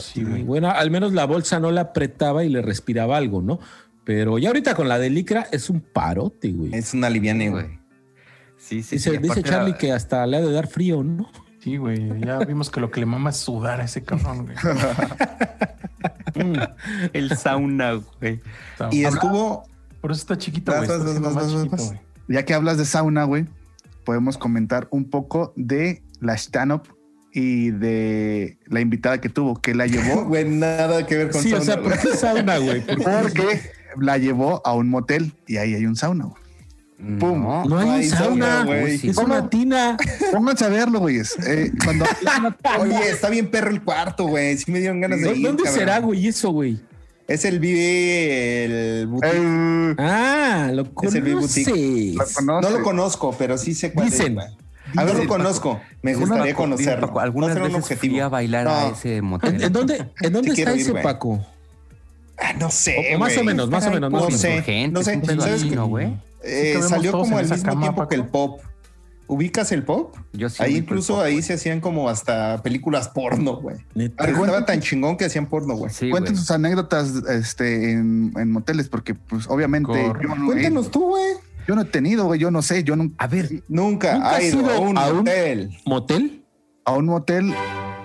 [0.00, 3.58] Sí, bueno, al menos la bolsa no la apretaba y le respiraba algo, ¿no?
[4.04, 6.74] Pero ya ahorita con la de licra es un parote, güey.
[6.74, 7.66] Es una liviane, güey.
[8.56, 9.18] Sí, sí, Dice, sí.
[9.18, 11.28] dice Charlie era- que hasta le ha de dar frío, ¿no?
[11.66, 12.20] Sí, güey.
[12.24, 14.56] Ya vimos que lo que le mama es sudar a ese cabrón, güey.
[17.12, 18.40] El sauna, güey.
[18.92, 19.64] Y estuvo,
[20.00, 20.84] Por eso está chiquito, güey.
[20.84, 20.98] Está
[21.28, 21.76] más chiquito.
[22.28, 23.46] Ya que hablas de sauna, güey,
[24.04, 26.82] podemos comentar un poco de la stand-up
[27.32, 31.52] y de la invitada que tuvo, que la llevó Güey, nada que ver con Sí,
[31.52, 31.90] o sauna, sea, güey.
[31.90, 32.86] ¿por qué sauna, güey?
[32.86, 33.60] Porque
[34.00, 36.26] la llevó a un motel y ahí hay un sauna.
[36.26, 36.45] güey.
[36.98, 37.42] Pum.
[37.42, 37.64] No.
[37.66, 38.80] No hay No un hay sauna, güey.
[38.98, 39.10] güey.
[39.10, 39.96] Es una tina.
[40.32, 41.36] Pónganse a verlo, güeyes.
[41.46, 42.04] Eh, cuando
[42.80, 44.56] Oye, está bien perro el cuarto, güey.
[44.56, 45.46] Sí me dieron ganas de ir.
[45.46, 45.78] ¿Dónde cabrón.
[45.80, 46.80] será, güey, eso, güey?
[47.28, 48.64] Es el vive
[49.00, 49.36] el boutique.
[49.36, 51.70] el- Ah, lo Es el Big Boutique.
[52.14, 52.34] lo conoces.
[52.36, 52.70] conoce.
[52.70, 54.28] No lo conozco, pero sí sé cuál Dicen.
[54.28, 54.46] es, güey.
[54.96, 55.80] A ver, lo conozco.
[56.02, 57.08] Me gustaría Paco, conocerlo.
[57.08, 58.12] Paco, algunas a un veces objetivo.
[58.12, 58.92] fui a bailar a No.
[58.94, 59.60] ese ¿En, motel.
[59.62, 61.02] en dónde, en dónde Sí está ir, ese güey.
[61.02, 61.44] Paco?
[62.38, 63.14] Ah, no sé.
[63.14, 63.40] O- más güey.
[63.40, 64.40] o menos, más o menos, No menos.
[64.40, 64.50] sé.
[64.50, 65.16] Insurgentes, No sé.
[65.16, 66.16] un ¿Sabes qué?
[66.46, 68.08] Eh, salió como al mismo cama, tiempo Paco.
[68.08, 68.60] que el pop.
[69.28, 70.14] ¿Ubicas el pop?
[70.32, 73.76] Yo sí ahí incluso pop, ahí se hacían como hasta películas porno, güey.
[73.96, 75.92] Estaba tan chingón que hacían porno, güey.
[75.92, 80.92] Sí, Cuenten sus anécdotas este, en, en moteles, porque pues obviamente yo no, he, Cuéntanos
[80.92, 81.32] tú, güey.
[81.66, 84.70] yo no he tenido, güey, yo no sé, yo no, A ver, Nunca, ¿Nunca ido
[84.70, 85.76] a un a un- hotel.
[85.84, 86.44] ¿Motel?
[86.84, 87.52] a un motel,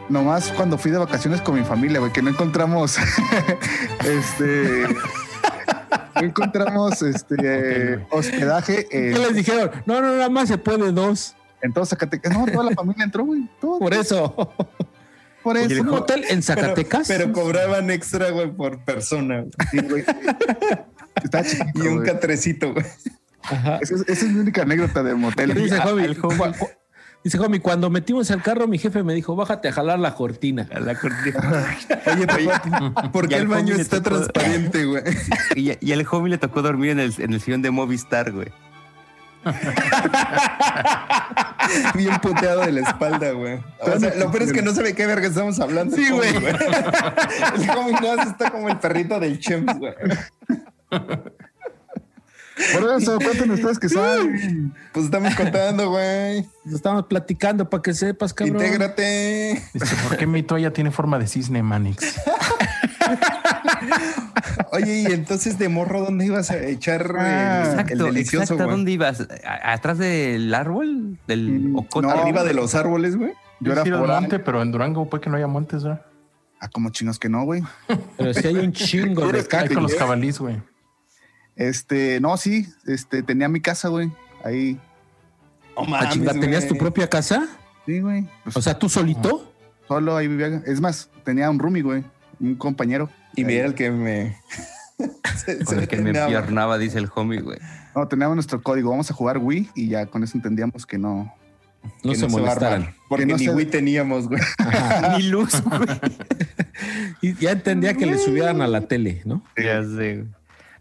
[0.09, 2.97] nomás cuando fui de vacaciones con mi familia, güey, que no encontramos,
[4.03, 4.85] este,
[6.15, 9.71] encontramos este hospedaje ¿Qué en, les dijeron?
[9.85, 11.35] No, no, nada más se puede dos.
[11.61, 12.33] en todo Zacatecas.
[12.33, 14.33] No, toda la familia entró, güey, todo, Por eso.
[15.43, 15.83] por ¿Un eso.
[15.83, 17.07] motel en Pero, Zacatecas?
[17.07, 19.41] pero cobraban extra, güey, por persona.
[19.41, 19.51] güey.
[19.71, 20.03] Sí, güey.
[21.23, 22.07] Está chido, Y un güey.
[22.07, 22.85] catrecito, güey.
[23.43, 23.77] Ajá.
[23.81, 25.53] Esa es, esa es mi única anécdota de motel.
[25.53, 26.03] ¿Qué dice Jomi?
[26.03, 26.35] el Jomi.
[27.23, 30.67] Dice Jomi, cuando metimos el carro, mi jefe me dijo, bájate a jalar la cortina.
[30.73, 31.77] a la cortina.
[32.15, 32.25] Oye,
[33.11, 35.03] ¿por qué al el baño homie está tocó- transparente, güey?
[35.55, 38.47] y, y al homie le tocó dormir en el, en el sillón de Movistar, güey.
[41.95, 43.59] Bien puteado de la espalda, güey.
[43.79, 45.95] O sea, lo peor es que no sabe qué verga estamos hablando.
[45.95, 46.35] Sí, güey.
[46.35, 49.93] homie, El homie no está como el perrito del Chems, güey.
[52.73, 54.73] Por eso, cuenten ustedes que saben.
[54.93, 56.45] Pues estamos contando, güey.
[56.71, 58.57] Estamos platicando para que sepas, cabrón.
[58.57, 59.61] Intégrate.
[59.73, 62.19] Dice, ¿por qué mi toalla tiene forma de cisne, Manix?
[64.71, 68.63] Oye, y entonces de morro, ¿dónde ibas a echar Ah, el- el, Exacto, delicioso, exacto.
[68.65, 68.75] güey?
[68.77, 69.27] ¿Dónde ibas?
[69.45, 71.17] ¿A- ¿Atrás del árbol?
[71.27, 72.07] ¿Del Mm, ocote?
[72.07, 72.13] no.
[72.13, 73.33] Arriba de los árboles, güey.
[73.59, 76.01] Yo era por monte, pero en Durango puede que no haya montes, ¿verdad?
[76.59, 77.63] Ah, como chinos que no, güey.
[78.17, 80.61] Pero si hay un chingo de con los jabalís, güey.
[81.55, 84.11] Este, no, sí, este, tenía mi casa, güey.
[84.43, 84.79] Ahí,
[85.75, 87.47] No Ah, mames, chinga, ¿Tenías tu propia casa?
[87.85, 88.27] sí, güey.
[88.43, 89.47] Pues, O sea, ¿tú solito?
[89.87, 90.61] solo ahí vivía.
[90.65, 92.03] Es más, tenía un roomie, güey.
[92.39, 93.09] Un compañero.
[93.35, 94.37] Y mira el que me.
[95.45, 97.57] se- Con se el que me empiernaba, dice el homie, güey.
[97.95, 98.89] No, teníamos nuestro código.
[98.91, 101.33] Vamos a jugar Wii y ya con eso entendíamos que no.
[102.03, 102.95] No Que se a molestaran.
[103.09, 104.41] Porque Que no ni se- Wii teníamos, güey.
[105.17, 105.79] Ni luz, güey.
[107.21, 109.43] Y ya entendía que le subieran a la tele, ¿no?
[109.57, 110.27] Ya sé, güey.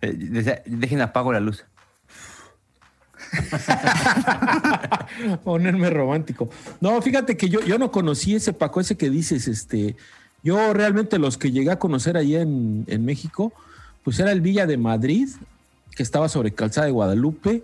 [0.02, 1.64] Eh, dejen apago la luz.
[5.44, 6.48] Ponerme romántico.
[6.80, 9.96] No, fíjate que yo, yo no conocí ese Paco, ese que dices, este.
[10.42, 13.52] Yo realmente los que llegué a conocer allá en, en México,
[14.02, 15.28] pues era el Villa de Madrid,
[15.94, 17.62] que estaba sobre Calzada de Guadalupe,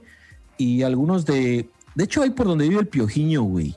[0.59, 1.68] y algunos de.
[1.94, 3.77] De hecho, ahí por donde vive el Piojiño, güey.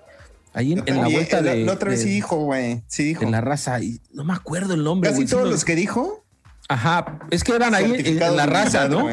[0.54, 1.66] Ahí en, en la vuelta la- de.
[1.66, 2.82] La otra vez de- sí dijo, güey.
[2.88, 3.24] Sí dijo.
[3.24, 3.80] En la raza.
[3.82, 5.30] y no me acuerdo el nombre, Casi güey.
[5.30, 6.26] todos los que dijo.
[6.70, 9.10] Ajá, es que eran ahí en, la raza, ¿no?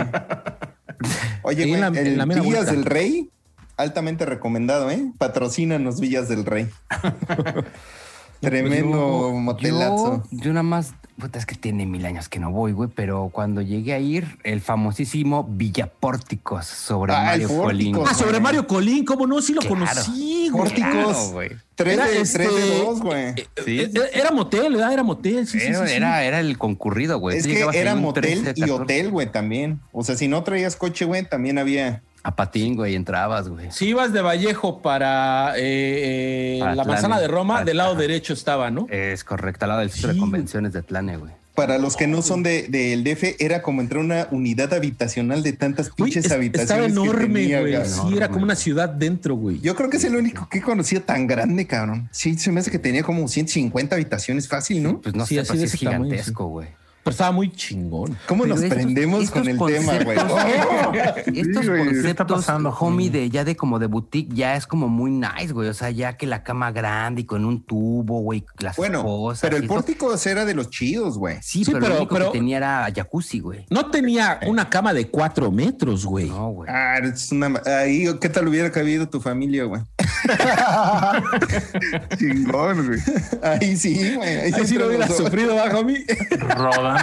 [1.42, 2.70] Oye, en en la Villas vuelta.
[2.70, 3.30] del Rey,
[3.78, 5.10] altamente recomendado, ¿eh?
[5.16, 6.68] Patrocínanos Villas del Rey.
[8.40, 10.22] Tremendo motelazo.
[10.30, 13.30] Yo, yo nada más, puta, es que tiene mil años que no voy, güey, pero
[13.32, 17.96] cuando llegué a ir, el famosísimo Villapórticos sobre Ah, Mario Colín.
[18.06, 19.40] Ah, sobre Mario Colín, ¿cómo no?
[19.40, 19.76] Sí lo Claro.
[19.76, 20.62] conocí, güey.
[20.64, 20.92] Pórticos.
[20.92, 21.50] Claro, güey.
[21.74, 23.34] 3 Era de, este- 3 de 2, güey.
[23.64, 24.92] Sí, Eh, eh, Era motel, ¿verdad?
[24.92, 25.94] Era motel, sí, sí, Era, sí, sí.
[25.96, 27.36] era, era el concurrido, güey.
[27.38, 28.72] Es que era motel 13, y 14.
[28.72, 29.80] hotel, güey, también.
[29.92, 32.02] O sea, si no traías coche, güey, también había.
[32.26, 33.70] A patín, güey, entrabas, güey.
[33.70, 36.94] Si ibas de Vallejo para, eh, eh, Para la Atlane.
[37.00, 38.88] manzana de Roma, del lado derecho estaba, ¿no?
[38.90, 41.32] Es correcto, al lado del centro Sí, de convenciones de Atlane, güey.
[41.54, 45.44] Para los que no son de- del DF, era como entrar a una unidad habitacional
[45.44, 46.90] de tantas Güey, pinches es- habitaciones.
[46.90, 47.76] estaba enorme, güey.
[47.86, 48.16] Sí, Enorme.
[48.16, 49.60] era como una ciudad dentro, güey.
[49.60, 52.08] Yo creo que es el único que he conocido tan grande, cabrón.
[52.10, 55.00] Sí, se me hace que tenía como 150 habitaciones fácil, ¿no?
[55.00, 56.68] Pues no Sí, sé, así pero de sí es tamaño, gigantesco, güey.
[57.06, 58.18] Pero estaba muy chingón.
[58.26, 60.18] ¿Cómo Pero nos estos- prendemos estos con el tema, güey?
[60.18, 61.84] Oh, Estos Sí, güey.
[61.84, 63.10] conceptos, ¿Qué está pasando, homie, homie?
[63.10, 65.68] de ya de como de boutique, ya es como muy nice, güey.
[65.68, 69.40] O sea, ya que la cama grande y con un tubo, güey, las Bueno, cosas.
[69.42, 69.72] pero el eso.
[69.74, 71.36] pórtico era de los chidos, güey.
[71.42, 73.66] Sí, Sí, pero, pero- lo único pero- que tenía era jacuzzi, güey.
[73.70, 76.28] No tenía una cama de cuatro metros, güey.
[76.28, 76.68] No, güey.
[76.68, 77.62] Ah, es una...
[77.66, 79.80] Ahí, ¿qué tal hubiera cabido tu familia, güey?
[82.18, 82.98] Chingón, güey.
[83.42, 84.28] Ahí sí, güey.
[84.28, 85.26] Ahí, Ahí sí lo hubiera los dos.
[85.26, 85.84] sufrido bajo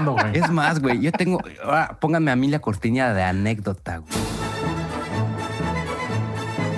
[0.02, 0.38] güey.
[0.38, 1.40] Es más, güey, yo tengo.
[1.64, 4.12] Ahora, pónganme a mí la cortina de anécdota, güey.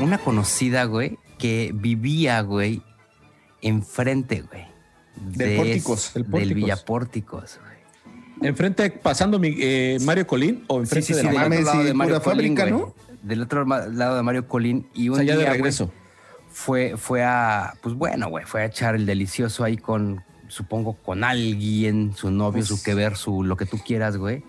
[0.01, 2.82] Una conocida, güey, que vivía, güey,
[3.62, 4.65] enfrente, güey.
[5.15, 6.08] Del de Pórticos.
[6.08, 6.56] es- Del Del Pórticos.
[6.56, 7.75] Villapórticos, güey.
[8.49, 12.71] Enfrente, pasando mi, eh, Mario Colín o enfrente de la del- sí, pura fábrica, güey.
[12.73, 12.93] ¿no?
[13.23, 14.88] Del otro lado de Mario Colín.
[14.93, 15.91] Y O un sea, ya de día, güey, regreso.
[16.49, 21.23] fue, fue a, pues bueno, güey, fue a echar el delicioso ahí con, supongo, con
[21.23, 24.43] alguien, su novio, Pues- su que ver, su lo que tú quieras, güey.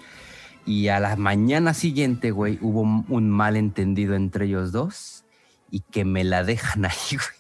[0.65, 5.25] Y a la mañana siguiente, güey, hubo un malentendido entre ellos dos
[5.71, 7.37] y que me la dejan ahí, güey.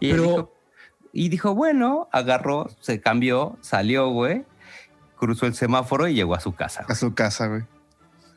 [0.00, 0.52] Y, Pero- dijo,
[1.12, 4.44] y dijo, bueno, agarró, se cambió, salió, güey,
[5.18, 6.84] cruzó el semáforo y llegó a su casa.
[6.88, 7.62] A su casa, güey.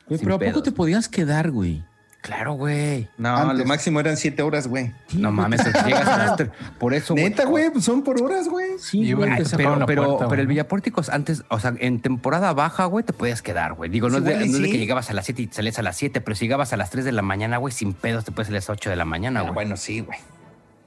[0.08, 1.84] Pero ¿a poco te podías quedar, güey?
[2.22, 3.08] Claro, güey.
[3.16, 3.58] No, Antes.
[3.60, 4.92] lo máximo eran siete horas, güey.
[5.14, 6.50] No mames, llegas a las tres.
[6.78, 8.78] Por eso, Neta, güey, pues son por horas, güey.
[8.78, 10.54] Sí, güey, güey, Pero, pero, puerta, pero el güey.
[10.54, 13.88] Villapórticos antes, o sea, en temporada baja, güey, te podías quedar, güey.
[13.88, 14.70] Digo, no, es de, no es de sí.
[14.72, 16.90] que llegabas a las 7 y salías a las 7, pero si llegabas a las
[16.90, 19.04] 3 de la mañana, güey, sin pedos te puedes salir a las 8 de la
[19.06, 19.54] mañana, Ah, güey.
[19.54, 20.18] bueno, sí, güey.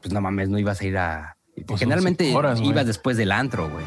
[0.02, 1.36] Pues no mames, no ibas a ir a.
[1.68, 2.68] son Generalmente güey.
[2.68, 3.86] ibas después del antro, güey.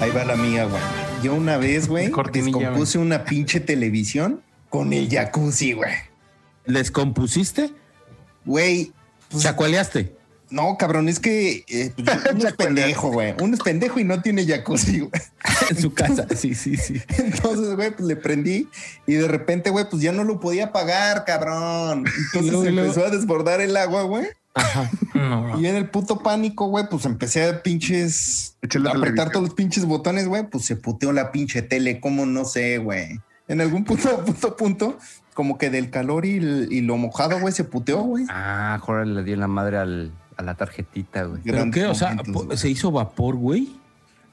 [0.00, 0.80] Ahí va la mía, güey.
[1.22, 5.92] Yo una vez, güey, descompuse una pinche televisión con el jacuzzi, güey.
[6.64, 7.72] ¿Les compusiste?
[8.44, 8.92] Güey,
[9.30, 10.14] pues, ¿Chacualeaste?
[10.48, 13.34] no, cabrón, es que eh, pues, uno es pendejo, güey.
[13.40, 15.10] Uno es pendejo y no tiene jacuzzi, güey.
[15.70, 16.26] En su casa.
[16.36, 17.00] Sí, sí, sí.
[17.18, 18.68] Entonces, güey, pues le prendí
[19.06, 22.04] y de repente, güey, pues ya no lo podía pagar, cabrón.
[22.32, 24.26] Entonces luego- empezó a desbordar el agua, güey.
[24.54, 24.88] Ajá.
[25.14, 29.30] No, Y en el puto pánico, güey, pues empecé a pinches a apretar televisión.
[29.32, 33.20] todos los pinches botones, güey, pues se puteó la pinche tele, como no sé, güey.
[33.48, 34.98] En algún punto, punto, punto,
[35.34, 38.24] como que del calor y, el- y lo mojado, güey, se puteó, güey.
[38.28, 41.40] Ah, Jorge le dio la madre al- a la tarjetita, güey.
[41.44, 41.86] ¿Pero qué?
[41.86, 42.60] O sea, momentos.
[42.60, 43.68] ¿se hizo vapor, güey?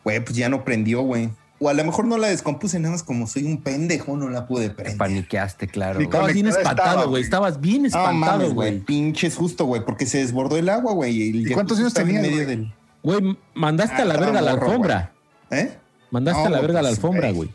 [0.03, 1.29] Güey, pues ya no prendió, güey.
[1.59, 4.47] O a lo mejor no la descompuse, nada más como soy un pendejo, no la
[4.47, 4.97] pude Te prender.
[4.97, 5.93] paniqueaste, claro.
[5.95, 6.07] Güey.
[6.07, 7.23] Estabas bien espantado, güey.
[7.23, 8.53] Estabas bien No espantado, güey.
[8.53, 8.79] güey.
[8.81, 11.21] Pinches justo, güey, porque se desbordó el agua, güey.
[11.21, 12.45] ¿Y cuántos años tenías, güey?
[12.45, 15.11] del- Güey, mandaste Ah, a la verga la morro, alfombra.
[15.51, 15.77] ¿Eh?
[16.11, 17.49] Mandaste No, a la verga la pues, alfombra, güey.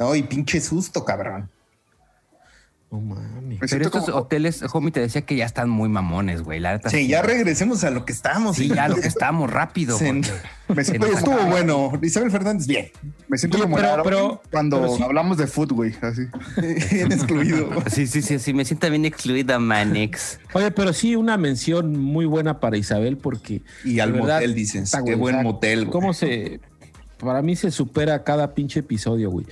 [0.00, 1.48] No, y pinche susto, cabrón.
[2.90, 3.60] No mames.
[3.60, 6.58] Me Pero estos como- hoteles, homie, te decía que ya están muy mamones, güey.
[6.58, 6.80] La.
[6.88, 8.56] Sí, ya regresemos a lo que estábamos.
[8.56, 9.96] Sí, ya lo que estamos rápido.
[9.96, 10.06] Sí.
[10.68, 11.92] Me siento estuvo bueno.
[12.02, 12.90] Isabel Fernández, bien.
[13.28, 15.02] me siento Oye, como pero- cuando pero sí.
[15.02, 15.94] hablamos de food, güey.
[16.00, 16.22] Así.
[16.94, 17.68] bien excluido.
[17.90, 20.40] Sí, sí, sí, sí, me siento bien excluida, Manex.
[20.52, 24.92] Oye, pero sí, una mención muy buena para Isabel porque Y al verdad, motel dices.
[25.04, 25.90] Qué buen motel, güey.
[25.92, 26.60] cómo se...
[27.18, 29.46] Para mí se supera cada pinche episodio, güey.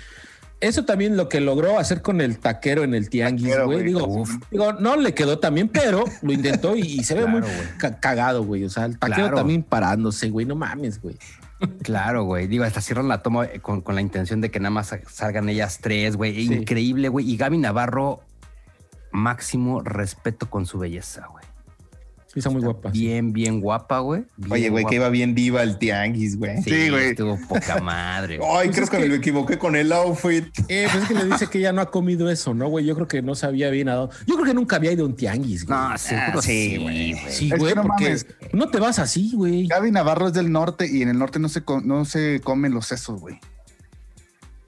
[0.60, 3.82] Eso también lo que logró hacer con el taquero en el tianguis, güey.
[3.84, 7.42] Digo, digo, no le quedó también, pero lo intentó y, y se ve muy
[8.00, 8.64] cagado, güey.
[8.64, 9.36] O sea, el taquero Claro.
[9.36, 10.46] también parándose, güey.
[10.46, 11.16] No mames, güey.
[11.82, 12.48] Claro, güey.
[12.48, 15.48] Digo, hasta cierran la toma eh, con, con la intención de que nada más salgan
[15.48, 16.46] ellas tres, güey.
[16.46, 16.52] Sí.
[16.54, 17.30] Increíble, güey.
[17.30, 18.20] Y Gaby Navarro,
[19.12, 21.37] máximo respeto con su belleza, güey.
[22.32, 22.92] Sí, está muy guapa.
[22.92, 23.00] sí.
[23.00, 24.24] Bien, bien guapa, güey.
[24.36, 24.90] Bien Oye, güey, guapa.
[24.90, 26.62] que iba bien diva el tianguis, güey.
[26.62, 27.06] Sí, Sí, güey.
[27.10, 28.48] Estuvo poca madre, güey.
[28.50, 30.44] Ay, Pues creo es que, que- me equivoqué con el outfit.
[30.68, 32.84] Eh, pues es que le dice que ella no ha comido eso, ¿no, güey?
[32.84, 34.14] Yo creo que no sabía bien a dónde.
[34.26, 35.78] Yo creo que nunca había ido a un tianguis, güey.
[35.78, 37.12] No, seguro Ah, sí, sí, güey.
[37.12, 37.24] güey.
[37.32, 38.26] sí, güey, no porque mames.
[38.52, 39.66] no te vas así, güey.
[39.66, 42.74] Gaby Navarro es del norte y en el norte no se, co- no se comen
[42.74, 43.40] los sesos, güey.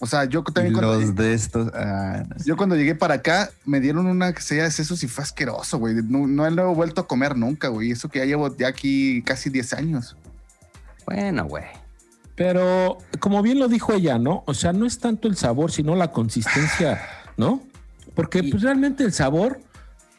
[0.02, 1.70] O sea, yo también cuando, Los de estos.
[1.74, 2.44] ah, no sé.
[2.48, 5.78] yo cuando llegué para acá me dieron una que sea de sesos y fue asqueroso,
[5.78, 5.94] güey.
[6.02, 7.90] No, no he vuelto a comer nunca, güey.
[7.90, 10.16] Eso que ya llevo ya aquí casi 10 años.
[11.06, 11.64] Bueno, güey.
[12.34, 14.42] Pero como bien lo dijo ella, ¿no?
[14.46, 17.02] O sea, no es tanto el sabor, sino la consistencia,
[17.36, 17.62] ¿no?
[18.14, 19.60] Porque Y- pues, realmente el sabor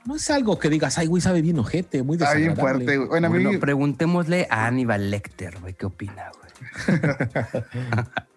[0.06, 2.86] no es algo que digas, ay, güey, sabe bien ojete, muy Está bien desagradable.
[2.86, 3.10] fuerte, güey.
[3.10, 7.02] Bueno, a mí Bueno, preguntémosle a Aníbal Lecter, güey, ¿qué opina, güey?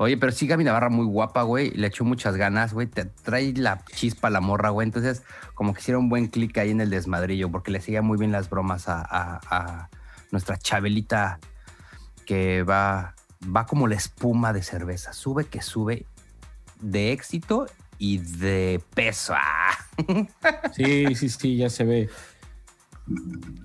[0.00, 1.70] Oye, pero sí, Gaby Navarra muy guapa, güey.
[1.72, 2.86] Le echó muchas ganas, güey.
[2.86, 4.86] Te trae la chispa a la morra, güey.
[4.86, 5.22] Entonces,
[5.54, 8.30] como que hicieron un buen clic ahí en el desmadrillo, porque le seguía muy bien
[8.30, 9.88] las bromas a, a- a
[10.30, 11.40] nuestra Chabelita,
[12.26, 15.12] que va, va como la espuma de cerveza.
[15.12, 16.06] Sube que sube
[16.80, 17.66] de éxito
[17.98, 19.34] y de peso.
[19.36, 19.74] ¡Ah!
[20.76, 22.08] Sí, sí, sí, ya se ve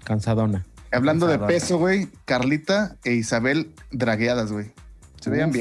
[0.03, 0.65] cansadona.
[0.91, 4.71] hablando de peso, güey, Carlita e Isabel dragueadas, güey.
[5.21, 5.55] Se veían Uf.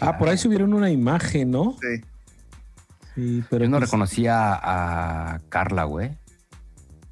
[0.00, 1.76] Ah, por ahí subieron una imagen, ¿no?
[1.80, 2.02] Sí.
[3.14, 6.12] Sí, pero Yo no pues, reconocía a Carla, güey.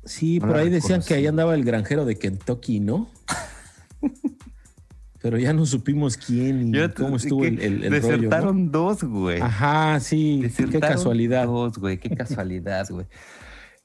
[0.05, 1.09] Sí, no por ahí decían reconocí.
[1.09, 3.09] que ahí andaba el granjero de Kentucky, ¿no?
[5.21, 8.13] pero ya no supimos quién y cómo estuvo el, el, el rollo, ¿no?
[8.13, 9.41] Desertaron dos, güey.
[9.41, 11.47] Ajá, sí, qué Desertaron casualidad.
[11.47, 13.07] Dos, güey, qué casualidad, güey.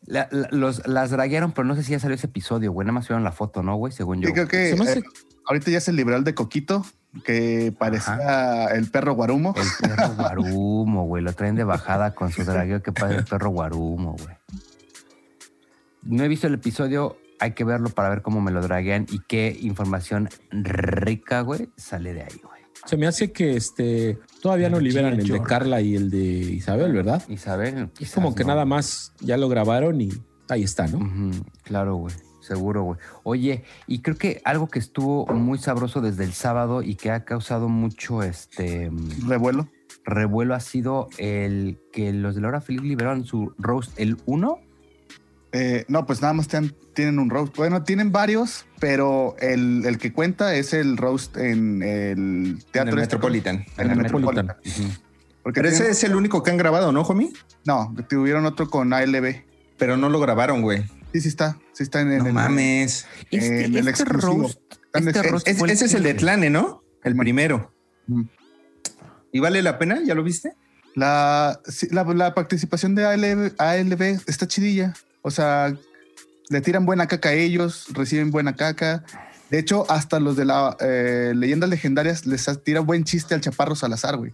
[0.05, 2.85] La- la- los, las draguearon, pero no sé si ya salió ese episodio, güey.
[2.85, 3.93] Nada más vieron la foto, ¿no, güey?
[3.93, 4.29] Según yo.
[4.29, 5.03] Yo creo que Se me hace- eh,
[5.45, 6.85] ahorita ya se libró el de Coquito,
[7.23, 9.53] que parecía el perro guarumo.
[9.55, 11.23] El perro guarumo, güey.
[11.23, 14.35] Lo traen de bajada con su dragueo que parece el perro guarumo, güey.
[16.03, 17.17] No he visto el episodio.
[17.39, 22.13] hay que verlo para ver cómo me lo draguean y qué información rica, güey, sale
[22.13, 22.61] de ahí, güey.
[22.85, 25.41] Se me hace que este todavía no liberan el de.
[25.41, 27.23] Carla y el de Isabel, ¿verdad?
[27.29, 27.89] Isabel.
[27.93, 28.49] Es quizás como que no.
[28.49, 30.09] nada más ya lo grabaron y
[30.49, 31.31] ahí está, ¿no?
[31.63, 32.13] Claro, güey.
[32.41, 32.99] Seguro, güey.
[33.23, 37.23] Oye, y creo que algo que estuvo muy sabroso desde el sábado y que ha
[37.23, 38.91] causado mucho este
[39.27, 39.69] Revuelo.
[40.03, 44.59] revuelo ha sido el que los de Laura Feliz liberaron su roast el 1.
[45.53, 47.55] Eh, no, pues nada más tienen, tienen un roast.
[47.57, 52.93] Bueno, tienen varios, pero el, el que cuenta es el roast en el En teatro.
[52.93, 53.65] el este- Metropolitan.
[53.77, 54.45] En el Metropolitan.
[54.47, 54.97] Metropolitan.
[55.43, 57.31] Porque Pero ese es el único que han grabado, ¿no, homie?
[57.65, 59.43] No, tuvieron otro con ALB.
[59.77, 60.83] Pero no lo grabaron, güey.
[61.11, 61.57] Sí, sí está.
[61.73, 62.33] Sí está en, en No el.
[62.33, 63.07] mames.
[63.31, 64.43] Este, En el este exclusivo.
[64.43, 64.59] roast,
[64.93, 66.83] este en- roast Es- ese es el de Tlane, ¿no?
[67.03, 67.73] El primero.
[69.31, 69.99] ¿Y vale la pena?
[70.05, 70.53] ¿Ya lo viste?
[70.95, 71.59] La,
[72.13, 74.93] la participación de ALB, ALB está chidilla.
[75.21, 75.73] O sea,
[76.49, 79.03] le tiran buena caca a ellos, reciben buena caca.
[79.49, 83.75] De hecho, hasta los de la eh, leyendas legendarias les tira buen chiste al Chaparro
[83.75, 84.33] Salazar, güey.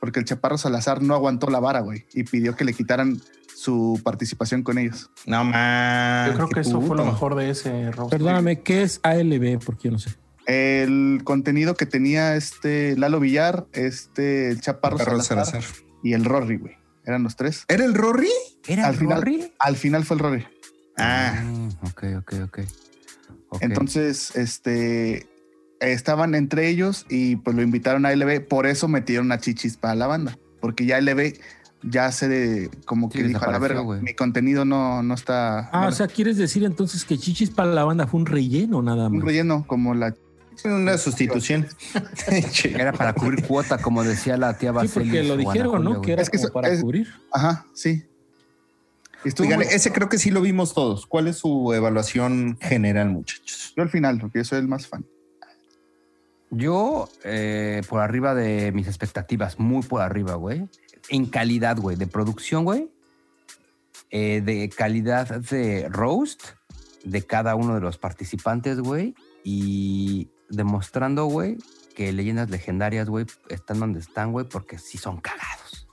[0.00, 3.20] Porque el Chaparro Salazar no aguantó la vara, güey, y pidió que le quitaran
[3.54, 5.10] su participación con ellos.
[5.26, 6.30] No mames.
[6.30, 8.10] Yo creo que eso fue lo mejor de ese roast.
[8.10, 9.58] Perdóname, ¿qué es ALB?
[9.64, 10.10] Porque yo no sé.
[10.46, 15.64] El contenido que tenía este Lalo Villar, este el Chaparro Salazar, Salazar.
[16.04, 16.76] y el Rory, güey.
[17.08, 17.64] Eran los tres.
[17.68, 18.28] ¿Era el Rory?
[18.66, 19.50] ¿Era Al final- Rory?
[19.58, 20.46] Al final fue el Rory.
[20.98, 22.58] Ah, Mm, ok, ok, ok.
[23.48, 23.62] Ok.
[23.62, 25.26] Entonces, este
[25.80, 29.94] estaban entre ellos y pues lo invitaron a LB, por eso metieron a Chichis para
[29.94, 31.38] la banda, porque ya LB
[31.84, 34.02] ya se de, como Sí, que dijo a verga, güey.
[34.02, 37.72] mi contenido no, no está Ah, no- o sea, ¿quieres decir entonces que Chichis para
[37.72, 39.24] la banda fue un relleno nada un más?
[39.24, 40.14] relleno como la
[40.64, 41.66] una sustitución.
[42.52, 42.74] Che.
[42.74, 44.92] Era para cubrir cuota, como decía la tía Sí, Baselis.
[44.94, 46.00] porque lo dijeron, ¿no?
[46.00, 47.08] Que era Es que como eso- para es- cubrir.
[47.32, 48.04] Ajá, sí.
[49.40, 51.06] Oigan, muy- ese creo que sí lo vimos todos.
[51.06, 53.72] ¿Cuál es su evaluación general, muchachos?
[53.76, 55.04] yo al final, porque yo soy el más fan.
[56.50, 60.66] Yo, eh, por arriba de mis expectativas, muy por arriba, güey.
[61.10, 62.90] En calidad, güey, de producción, güey.
[64.10, 66.42] Eh, de calidad de roast
[67.04, 69.14] de cada uno de los participantes, güey.
[69.44, 71.56] Y demostrando, güey,
[71.94, 75.88] que leyendas legendarias, güey, están donde están, güey, porque sí son cagados.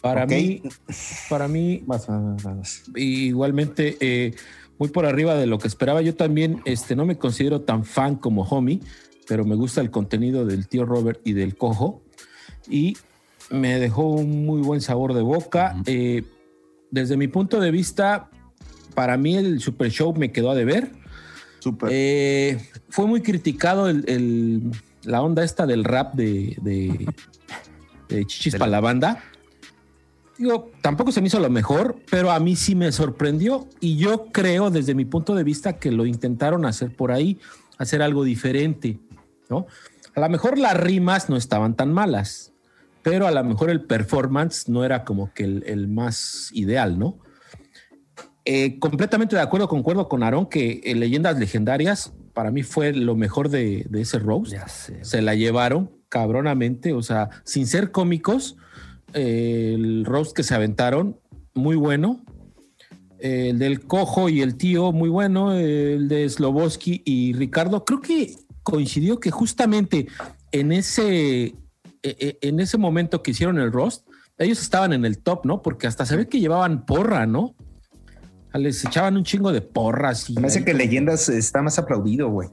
[0.00, 0.62] Para mí,
[1.28, 2.82] para mí, Más, más, más.
[2.96, 4.34] igualmente, eh,
[4.78, 6.00] muy por arriba de lo que esperaba.
[6.00, 8.80] Yo también este, no me considero tan fan como Homie,
[9.28, 12.02] pero me gusta el contenido del tío Robert y del cojo.
[12.66, 12.96] Y
[13.50, 15.76] me dejó un muy buen sabor de boca.
[15.84, 16.24] Eh,
[16.90, 18.30] desde mi punto de vista,
[18.94, 20.92] para mí el Super Show me quedó a deber.
[21.58, 21.90] Súper.
[21.92, 24.70] Eh, fue muy criticado el, el-
[25.04, 27.06] la onda esta del rap de, de,
[28.08, 29.22] de Chichis para la- banda.
[30.36, 34.26] Digo, tampoco se me hizo lo mejor, pero a mí sí me sorprendió y yo
[34.32, 37.38] creo desde mi punto de vista que lo intentaron hacer por ahí,
[37.78, 38.98] hacer algo diferente,
[39.50, 39.66] ¿no?
[40.14, 42.52] A lo mejor las rimas no estaban tan malas,
[43.02, 47.18] pero a lo mejor el performance no era como que el, el más ideal, ¿no?
[48.46, 53.16] Eh, completamente de acuerdo, concuerdo con Aarón que eh, Leyendas Legendarias para mí fue lo
[53.16, 54.54] mejor de, de ese roast.
[55.02, 58.56] Se la llevaron cabronamente, o sea, sin ser cómicos,
[59.14, 61.18] eh, el roast que se aventaron,
[61.54, 62.24] muy bueno.
[63.18, 65.52] El del cojo y el tío, muy bueno.
[65.52, 70.08] El de Sloboski y Ricardo, creo que coincidió que justamente
[70.52, 71.54] en ese, eh,
[72.02, 74.06] eh, en ese momento que hicieron el roast,
[74.38, 75.60] ellos estaban en el top, ¿no?
[75.60, 77.54] Porque hasta se ve que llevaban porra, ¿no?
[78.52, 81.62] O Les echaban un chingo de porras y me hace ahí que como- Leyendas está
[81.62, 82.48] más aplaudido, güey.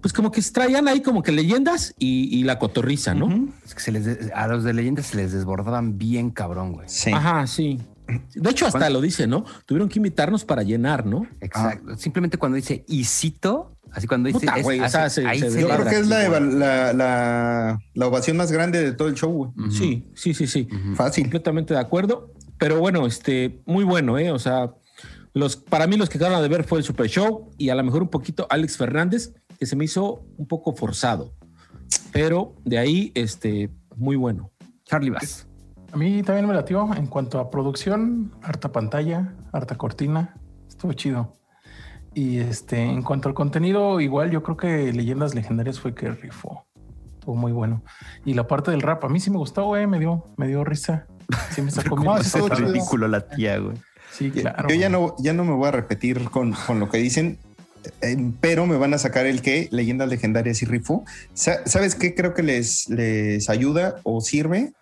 [0.00, 3.48] pues como que traían ahí como que leyendas y, y la cotorriza, ¿no?
[3.66, 6.88] Es que se les de- a los de leyendas se les desbordaban bien cabrón, güey.
[6.88, 7.12] Sí.
[7.12, 7.78] Ajá, sí.
[8.34, 8.98] De hecho, hasta ¿Cuándo?
[8.98, 9.44] lo dice, ¿no?
[9.66, 11.26] Tuvieron que invitarnos para llenar, ¿no?
[11.40, 11.96] Exacto.
[11.98, 15.26] Simplemente cuando dice y cito, así cuando dice Puta, es- güey, o así- sea, se-
[15.26, 18.92] ahí se se Yo creo que es la, la, la, la ovación más grande de
[18.92, 19.70] todo el show, güey.
[19.70, 20.66] Sí, sí, sí, sí.
[20.94, 21.24] Fácil.
[21.24, 22.32] Completamente de acuerdo.
[22.58, 24.30] Pero bueno, este, muy bueno, ¿eh?
[24.32, 24.70] O sea,
[25.32, 27.84] los, para mí los que quedaron de ver fue el Super Show y a lo
[27.84, 31.32] mejor un poquito Alex Fernández, que se me hizo un poco forzado.
[32.12, 34.50] Pero de ahí, este, muy bueno.
[34.84, 35.46] Charlie Bass.
[35.92, 40.34] A mí también me latió en cuanto a producción, harta pantalla, harta cortina,
[40.68, 41.32] estuvo chido.
[42.14, 46.66] Y este, en cuanto al contenido, igual yo creo que Leyendas Legendarias fue que rifó.
[47.14, 47.82] Estuvo muy bueno.
[48.24, 50.64] Y la parte del rap, a mí sí me gustó, güey, me dio, me dio
[50.64, 51.06] risa.
[51.50, 52.38] Sí me sacó mi ¿Cómo risota.
[52.38, 52.72] estuvo chido?
[52.72, 53.76] Ridículo la tía, güey.
[54.16, 54.68] Sí, claro.
[54.68, 57.38] Yo ya no, ya no me voy a repetir con, con lo que dicen,
[58.02, 61.04] eh, pero me van a sacar el que Leyendas Legendarias y Rifu.
[61.34, 64.72] Sa- ¿Sabes qué creo que les, les ayuda o sirve?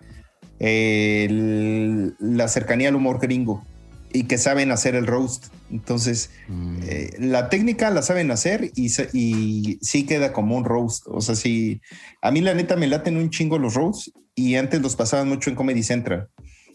[0.59, 3.65] El- la cercanía al humor gringo.
[4.11, 5.49] y que saben hacer el roast.
[5.71, 6.79] Entonces, Mm.
[6.85, 11.05] eh, la técnica la saben hacer y, y sí queda como un roast.
[11.09, 11.83] O sea, sí,
[12.23, 15.51] a mí la neta me laten un chingo los roasts y antes los pasaban mucho
[15.51, 16.29] en Comedy Central.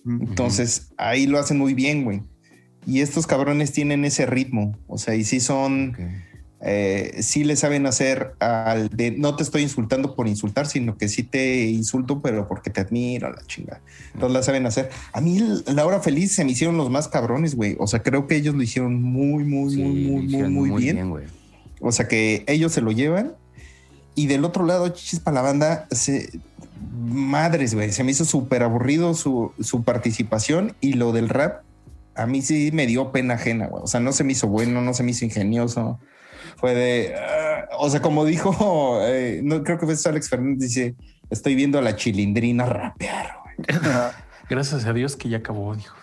[0.05, 2.21] Entonces, ahí lo hacen muy bien, güey.
[2.85, 4.77] Y estos cabrones tienen ese ritmo.
[4.87, 5.99] O sea, y sí son, Ok.
[6.61, 11.07] eh, sí le saben hacer al de no te estoy insultando por insultar, sino que
[11.09, 13.81] sí te insulto, pero porque te admiro, la chinga.
[14.13, 14.89] Entonces la saben hacer.
[15.11, 17.75] A mí la hora feliz se me hicieron los más cabrones, güey.
[17.79, 20.81] O sea, creo que ellos lo hicieron muy, muy, Sí, muy, muy, muy, hicieron muy
[20.81, 21.13] bien.
[21.81, 23.33] O sea, que ellos se lo llevan.
[24.15, 26.29] Y del otro lado, chichis para la banda, se,
[27.03, 27.91] madres, güey.
[27.91, 31.63] Se me hizo súper aburrido su, su participación y lo del rap.
[32.15, 33.83] A mí sí me dio pena ajena, güey.
[33.83, 35.99] O sea, no se me hizo bueno, no se me hizo ingenioso.
[36.57, 40.95] Fue de, ah, o sea, como dijo, eh, no creo que fue Alex Fernández, dice,
[41.29, 43.79] estoy viendo a la chilindrina rapear, güey.
[44.49, 45.95] Gracias a Dios que ya acabó, dijo.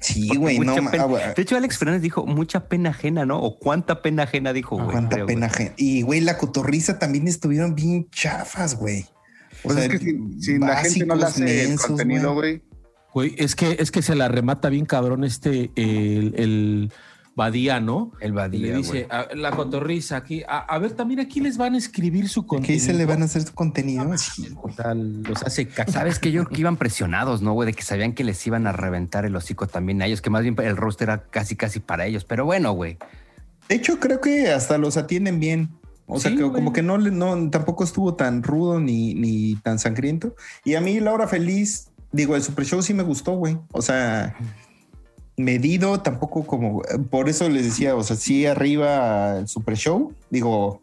[0.00, 1.32] Sí, güey, no, pena- ah.
[1.34, 3.40] De hecho, Alex Fernández dijo mucha pena ajena, ¿no?
[3.40, 4.90] O cuánta pena ajena dijo, güey.
[4.90, 5.72] Cuánta creo, pena ajena.
[5.76, 9.06] Y, güey, la cotorriza también estuvieron bien chafas, güey.
[9.64, 12.34] O Pues sea, es que si, si la gente no le hace el mensos, contenido,
[12.34, 12.62] güey.
[13.16, 16.92] Güey, es que, es que se la remata bien cabrón este, el, el
[17.34, 18.12] Badía, ¿no?
[18.20, 21.56] El Y Badía, le dice, a- la cotorriza aquí, a, a ver, también aquí les
[21.56, 22.84] van a escribir su ¿Qué contenido.
[22.84, 24.18] se le van a hacer su contenido?
[24.18, 25.90] Sí, sea, los hace caca.
[25.90, 27.64] Sabes que yo creo que iban presionados, ¿no, güey?
[27.64, 30.42] De que sabían que les iban a reventar el hocico también a ellos, que más
[30.42, 32.26] bien el roast era casi, casi para ellos.
[32.26, 32.98] Pero bueno, güey.
[33.70, 35.70] De hecho, creo que hasta los atienden bien.
[36.06, 39.78] O sea, que como que no, le- no tampoco estuvo tan rudo ni, ni tan
[39.78, 40.36] sangriento.
[40.66, 43.58] Y a mí, la hora feliz, digo, el Super Show sí me gustó, güey.
[43.72, 44.36] O sea,
[45.36, 46.82] medido, tampoco como.
[47.10, 50.14] Por eso les decía, o sea, sí arriba el Super Show.
[50.30, 50.80] Digo,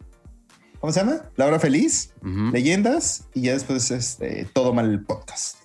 [0.79, 1.21] ¿cómo se llama?
[1.35, 2.51] La hora feliz, Ujú.
[2.51, 5.57] leyendas y ya después este, todo mal el podcast.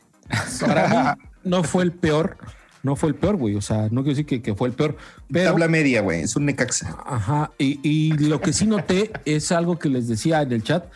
[0.61, 2.37] Para mí no fue el peor,
[2.83, 3.55] no fue el peor, güey.
[3.57, 4.97] O sea, no quiero decir que, que fue el peor,
[5.31, 5.51] pero...
[5.51, 6.23] Tabla media, güey.
[6.23, 6.97] Es un Necaxa.
[7.05, 10.87] Ajá, y, y lo que sí noté es algo que les decía en el chat,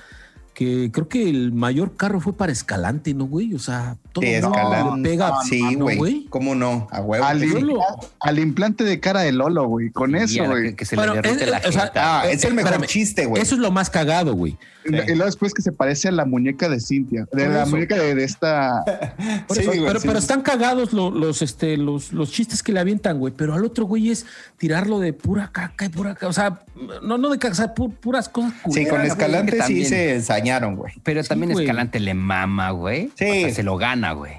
[0.55, 3.55] que creo que el mayor carro fue para Escalante, ¿no, güey?
[3.55, 6.27] O sea, todo De le pega, Sí, ¿no, güey.
[6.29, 6.89] ¿Cómo no?
[6.91, 7.25] A huevo.
[7.25, 8.41] Al, sí.
[8.43, 9.91] Implante de cara de Lolo, güey.
[9.91, 10.75] Con eso, güey.
[10.75, 12.21] Que, se Bueno, le derrite es- la o sea, jeta.
[12.21, 12.89] Ah, es el mejor Espérame.
[12.91, 13.43] chiste, güey.
[13.43, 14.57] Eso es lo más cagado, güey.
[14.85, 17.29] Y luego después que se parece a la muñeca de Cintia.
[17.33, 17.71] De la eso.
[17.71, 18.83] muñeca de, de esta.
[19.53, 20.09] Sí, eso, güey, pero, sí.
[20.09, 23.33] pero están cagados lo- los, este, los, los chistes que le avientan, güey.
[23.37, 24.27] Pero al otro güey es
[24.59, 26.27] tirarlo de pura caca y pura caca.
[26.27, 26.63] O sea,
[27.03, 29.09] no, no de caca, o sea, pu- puras cosas Sí, culeras, con güey.
[29.11, 30.93] Escalante sí se ensañaron, güey.
[31.05, 31.53] Pero Sí, también.
[31.53, 33.11] Escalante le mama, güey.
[33.15, 33.25] Sí.
[33.25, 34.33] O sea, se lo gana, güey.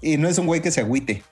[0.00, 1.22] Y no es un güey que se agüite.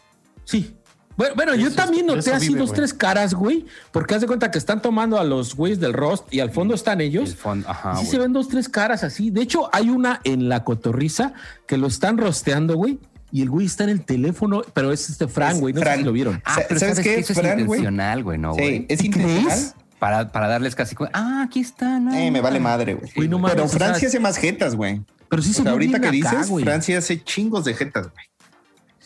[0.45, 0.75] Sí.
[1.17, 2.77] Bueno, bueno yo también noté así vive, dos, güey.
[2.77, 3.65] tres caras, güey.
[3.91, 6.75] Porque haz de cuenta que están tomando a los güeyes del roast y al fondo
[6.75, 7.31] están ellos.
[7.31, 8.11] El fondo, ajá, Y sí güey.
[8.13, 9.31] se ven dos, tres caras así.
[9.31, 11.33] De hecho, hay una en la cotorriza
[11.67, 12.99] que lo están rosteando, güey.
[13.33, 15.75] Y el güey está en el teléfono, pero es este Fran, Es güey.
[15.75, 15.99] No sé Fran.
[15.99, 16.41] si lo vieron.
[16.45, 17.21] Ah, pero ¿sabes ¿sabes, qué, qué?
[17.21, 17.81] Eso Fran, es güey?
[17.81, 18.87] intencional, güey, ¿no, sí, güey?
[18.89, 19.05] es ¿Crees?
[19.05, 19.59] intencional.
[19.99, 20.95] Para, para darles casi...
[21.13, 21.99] Ah, aquí está.
[21.99, 22.65] no, Eh, me vale no.
[22.65, 23.11] madre, güey.
[23.17, 25.03] Güey, no Pero Francia hace más jetas, güey.
[25.29, 26.51] Pero sí O se sea, ve ahorita que acá, dices.
[26.63, 28.27] Francia hace chingos de jetas, güey.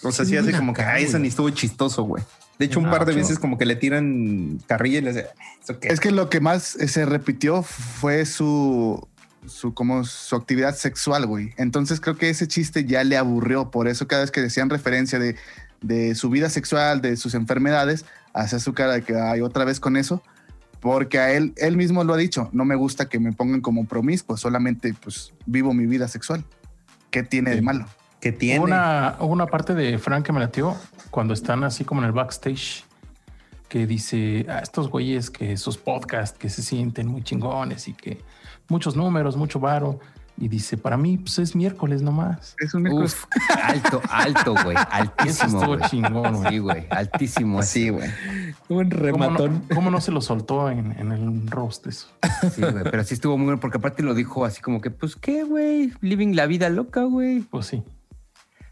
[0.02, 2.22] O sea, Sí, sí hace como acá, que, ay, eso ni estuvo chistoso, güey.
[2.58, 5.26] De hecho, un Ah, par de veces como que le tiran carrilla y le hace,
[5.62, 5.88] ¿eso qué?
[5.88, 9.08] Es que lo que más eh, se repitió fue su.
[9.46, 11.52] Su, como su actividad sexual, güey.
[11.56, 13.72] Entonces creo que ese chiste ya le aburrió.
[13.72, 15.34] Por eso cada vez que decían referencia de,
[15.80, 18.04] de su vida sexual, de sus enfermedades,
[18.34, 20.22] hacía su cara de que hay otra vez con eso.
[20.82, 23.86] Porque a él, él mismo lo ha dicho, no me gusta que me pongan como
[23.86, 26.44] promiscuo, solamente pues vivo mi vida sexual.
[27.10, 27.86] ¿Qué tiene de malo?
[28.22, 28.60] que tiene.
[28.60, 30.76] Hubo una, hubo una parte de Frank que me latió
[31.10, 32.84] cuando están así como en el backstage
[33.68, 38.20] que dice a estos güeyes que sus podcasts que se sienten muy chingones y que
[38.68, 39.98] muchos números, mucho varo.
[40.42, 42.56] Y dice, para mí pues es miércoles nomás.
[42.58, 43.14] Es un miércoles.
[43.14, 43.26] Uf,
[43.64, 44.76] alto, alto, güey.
[44.76, 45.90] Eso Altísimo, estuvo güey.
[45.90, 46.50] chingón, güey.
[46.50, 46.86] Sí, güey.
[46.90, 47.58] Altísimo.
[47.60, 48.10] Así, güey.
[48.68, 49.62] Un ¿Cómo rematón.
[49.68, 52.08] no, cómo no se lo soltó en, en el roast eso?
[52.52, 52.82] Sí, güey.
[52.82, 55.92] Pero sí estuvo muy bueno porque aparte lo dijo así como que, pues, ¿qué, güey?
[56.00, 57.42] Living la vida loca, güey.
[57.42, 57.84] Pues sí.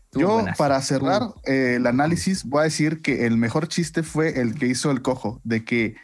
[0.07, 4.41] Estuvo Yo, para cerrar eh, el análisis, voy a decir que el mejor chiste fue
[4.41, 5.95] el que hizo el cojo, de que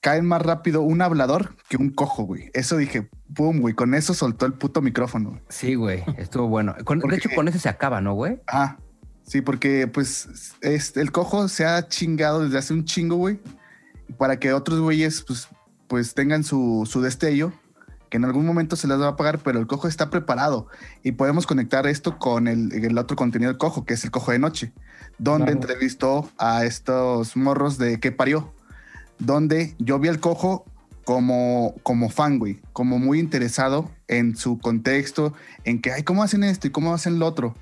[0.00, 2.52] cae más rápido un hablador que un cojo, güey.
[2.54, 5.30] Eso dije, pum, güey, con eso soltó el puto micrófono.
[5.30, 5.42] güey.
[5.48, 6.04] Sí, güey.
[6.16, 6.74] Estuvo bueno.
[6.84, 8.40] Con- Porque- de hecho, con ese se acaba, ¿no, güey?
[8.46, 8.76] Ah,
[9.24, 13.40] sí, porque pues este, el cojo se ha chingado desde hace un chingo, güey,
[14.18, 15.48] para que otros güeyes pues,
[15.88, 17.52] pues tengan su, su destello,
[18.08, 20.68] que en algún momento se les va a pagar, pero el cojo está preparado
[21.02, 24.30] y podemos conectar esto con el, el otro contenido del cojo, que es el cojo
[24.30, 24.72] de noche,
[25.18, 25.60] donde Claro.
[25.60, 28.54] entrevistó a estos morros de que parió,
[29.18, 30.64] donde yo vi al cojo
[31.06, 35.32] como, como fan, güey, como muy interesado en su contexto,
[35.64, 37.54] en que, ay, ¿cómo hacen esto y cómo hacen lo otro?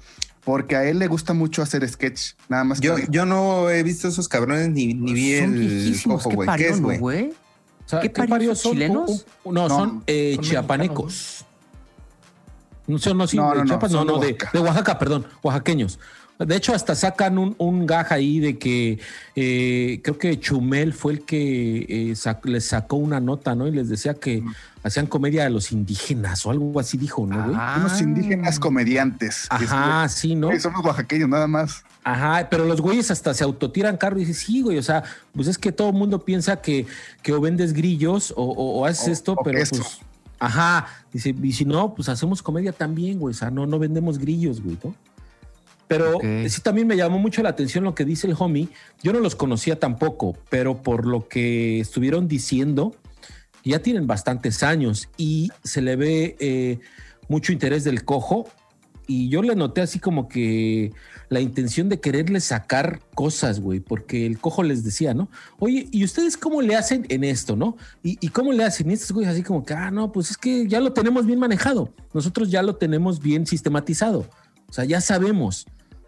[0.45, 2.33] porque a él le gusta mucho hacer sketch.
[2.51, 2.79] Nada más.
[2.79, 6.37] Yo, que- yo no he visto esos cabrones ni, ni vi Son el cojo, ¿Qué
[6.37, 6.45] güey.
[6.47, 7.31] ¿Qué parió, es, güey?
[7.31, 9.25] O sea, ¿Qué ¿qué parió, son chilenos?
[9.47, 11.47] No, No, son eh, son chiapanecos.
[12.87, 14.51] No, son, no, sí, No, no, no, Chiapas, no, son de no, de, Oaxaca.
[14.53, 15.99] de Oaxaca, perdón, oaxaqueños.
[16.39, 18.99] De hecho, hasta sacan un, un gaj ahí de que
[19.37, 23.69] eh, creo que Chumel fue el que eh, sac- les sacó una nota, ¿no?
[23.69, 24.43] Y les decía que
[24.83, 27.57] hacían comedia de los indígenas o algo así dijo, ¿no, güey?
[27.59, 27.77] Ah.
[27.79, 29.47] Unos indígenas comediantes.
[29.49, 30.49] Ajá, sí, ¿no?
[30.49, 31.85] Güey, somos oaxaqueños, nada más.
[32.03, 35.05] Ajá, pero los güeyes hasta se autotiran carro y dicen, sí, güey, o sea,
[35.35, 36.87] pues es que todo el mundo piensa que,
[37.23, 40.01] que o vendes grillos o, o- o haces O- esto, pero pues,
[40.41, 44.19] ajá, dice, y si no, pues hacemos comedia también, güey, o sea, no, no vendemos
[44.19, 44.95] grillos, güey, ¿no?
[45.87, 46.19] Pero
[46.49, 48.69] sí también me llamó mucho la atención lo que dice el homie,
[49.03, 52.95] yo no los conocía tampoco, pero por lo que estuvieron diciendo,
[53.65, 56.79] ya tienen bastantes años y se le ve eh,
[57.29, 58.47] mucho interés del cojo
[59.07, 60.93] y yo le noté así como que
[61.29, 65.29] la intención de quererle sacar cosas, güey, porque el cojo les decía, ¿no?
[65.59, 67.77] Oye, ¿y ustedes cómo le hacen en esto, no?
[68.03, 68.91] ¿Y, y cómo le hacen?
[68.91, 71.39] Y estos güeyes así como que, ah, no, pues es que ya lo tenemos bien
[71.39, 71.93] manejado.
[72.15, 74.27] Nosotros ya lo tenemos bien sistematizado.
[74.69, 75.67] O sea, ya sabemos.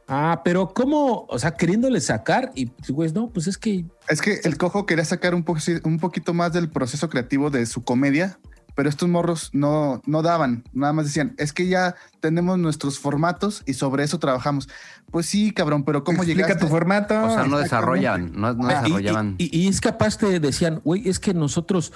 [0.09, 1.27] Ah, pero ¿cómo?
[1.29, 4.87] O sea, queriéndole sacar y, pues, güey, no, pues es que Es que el cojo
[4.87, 8.39] quería sacar un, po un poquito más del proceso creativo de su comedia,
[8.77, 13.63] pero estos morros no, no daban, nada más decían, es que ya tenemos nuestros formatos
[13.67, 14.69] y sobre eso trabajamos.
[15.11, 16.65] Pues sí, cabrón, pero ¿cómo Explica llegaste?
[16.67, 17.25] tu formato.
[17.25, 19.35] O sea, no desarrollan, no, no Ah, y- desarrollaban.
[19.39, 21.93] Y, y- y es capaz te decían, güey, es que nosotros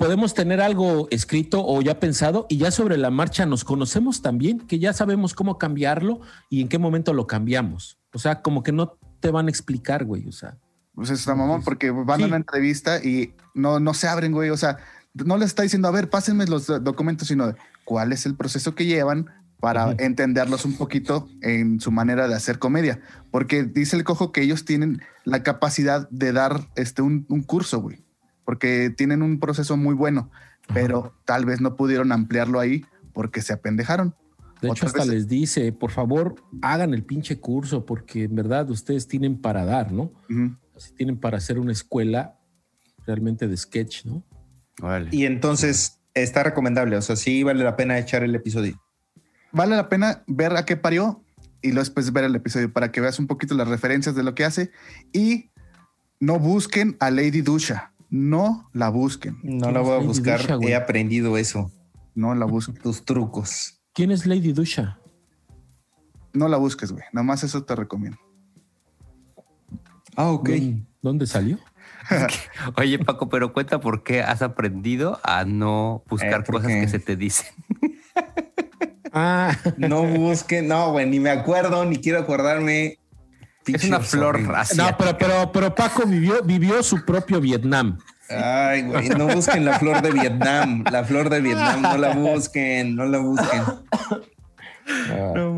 [0.00, 4.60] podemos tener algo escrito o ya pensado y ya sobre la marcha nos conocemos también,
[4.60, 7.98] que ya sabemos cómo cambiarlo y en qué momento lo cambiamos.
[8.14, 10.26] O sea, como que no te van a explicar, güey.
[10.26, 10.56] O sea,
[10.94, 12.22] Pues es una mamón, porque van Sí.
[12.24, 14.48] a una entrevista y no, no se abren, güey.
[14.48, 14.78] O sea,
[15.12, 18.74] no les está diciendo, a ver, pásenme los do- documentos, sino cuál es el proceso
[18.74, 19.26] que llevan
[19.60, 23.00] para entenderlos un poquito en su manera de hacer comedia.
[23.30, 27.82] Porque dice el cojo que ellos tienen la capacidad de dar este, un, un curso,
[27.82, 28.02] güey.
[28.50, 30.28] Porque tienen un proceso muy bueno,
[30.74, 34.16] pero tal vez no pudieron ampliarlo ahí porque se apendejaron.
[34.60, 38.34] de hecho, Otras hasta veces- les dice, por favor, hagan el pinche curso, porque en
[38.34, 40.10] verdad ustedes tienen para dar, ¿no?
[40.76, 42.40] Así tienen para hacer una escuela
[43.06, 44.24] realmente de sketch, ¿no?
[45.12, 46.96] Y entonces está recomendable.
[46.96, 48.82] O sea, sí vale la pena echar el episodio.
[49.52, 51.22] vale la pena ver a qué parió
[51.62, 54.34] y luego después ver el episodio para que veas un poquito las referencias de lo
[54.34, 54.72] que hace
[55.12, 55.50] y
[56.22, 57.89] no busquen a Lady Dusha.
[58.10, 59.38] No la busquen.
[59.42, 60.40] No la voy a Lady buscar.
[60.40, 60.58] Dusha?
[60.68, 61.70] He aprendido eso.
[62.14, 62.76] No la busquen.
[62.82, 63.80] Tus trucos.
[63.94, 64.98] ¿Quién es Lady Dusha?
[66.32, 67.04] No la busques, güey.
[67.12, 68.18] Nada más eso te recomiendo.
[70.16, 70.48] Ah, ok.
[70.48, 71.58] ¿Dónde- ¿Dónde salió?
[72.76, 76.88] Oye, Paco, pero cuenta por qué has aprendido a no buscar Eh, ¿por cosas que
[76.88, 77.46] se te dicen.
[79.12, 80.68] Ah, No busquen.
[80.68, 82.98] No, güey, ni me acuerdo, ni quiero acordarme.
[83.66, 87.98] Es una flor no, pero, pero, pero Paco vivió, vivió su propio Vietnam.
[88.28, 90.84] Ay, güey, no busquen la flor de Vietnam.
[90.90, 93.62] La flor de Vietnam, no la busquen, no la busquen.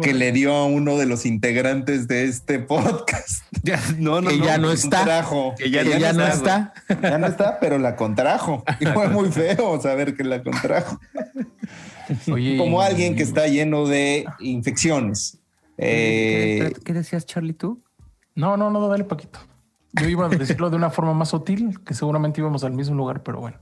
[0.02, 3.44] que le dio a uno de los integrantes de este podcast.
[3.62, 4.98] Ya, no, no, Que ya no está.
[4.98, 5.54] contrajo.
[5.56, 7.00] Que ya Que no ya no está, está.
[7.10, 8.64] Ya no está, pero la contrajo.
[8.80, 10.98] Y fue muy feo saber que la contrajo.
[12.30, 15.38] Oye, Como alguien que está lleno de infecciones.
[15.78, 17.80] ¿Qué, Eh, qué- qué decías, Charlie, tú?
[18.34, 19.38] No, no, no, dale Paquito.
[19.92, 23.22] Yo iba a decirlo de una forma más sutil, que seguramente íbamos al mismo lugar,
[23.22, 23.58] pero bueno.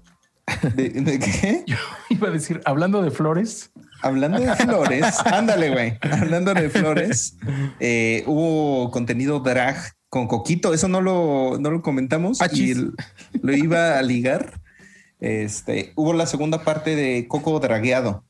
[0.75, 1.65] ¿de, de qué?
[1.67, 1.77] Yo
[2.09, 5.99] iba a decir, hablando de flores, Hablando de flores, ándale, güey.
[6.01, 7.37] Hablando de flores,
[7.81, 9.77] eh, hubo contenido drag
[10.09, 10.73] con Coquito.
[10.73, 14.61] Eso no lo, no lo comentamos y lo iba a ligar.
[15.21, 18.25] Este hubo la segunda parte de Coco Dragueado.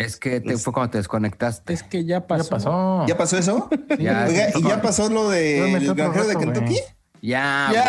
[0.00, 1.72] Es que te- Es- fue cuando te desconectaste.
[1.72, 2.44] Es que ya pasó.
[2.44, 3.06] ya pasó.
[3.06, 3.68] ¿Ya pasó eso?
[3.98, 5.28] Ya, Oiga, ¿y ya pasó lo
[5.90, 6.76] otro granjero de Kentucky?
[7.22, 7.70] Ya.
[7.72, 7.84] ¡Ya!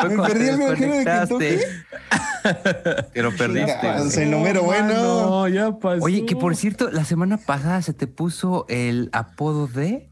[0.00, 0.94] Fue Me perdí el granjero
[1.38, 1.60] de.
[3.12, 3.78] Te lo perdiste.
[3.82, 4.94] Ya, el número bueno.
[4.94, 6.04] No, ya pasó.
[6.04, 10.08] Oye, que por cierto, la semana pasada se te puso el apodo de.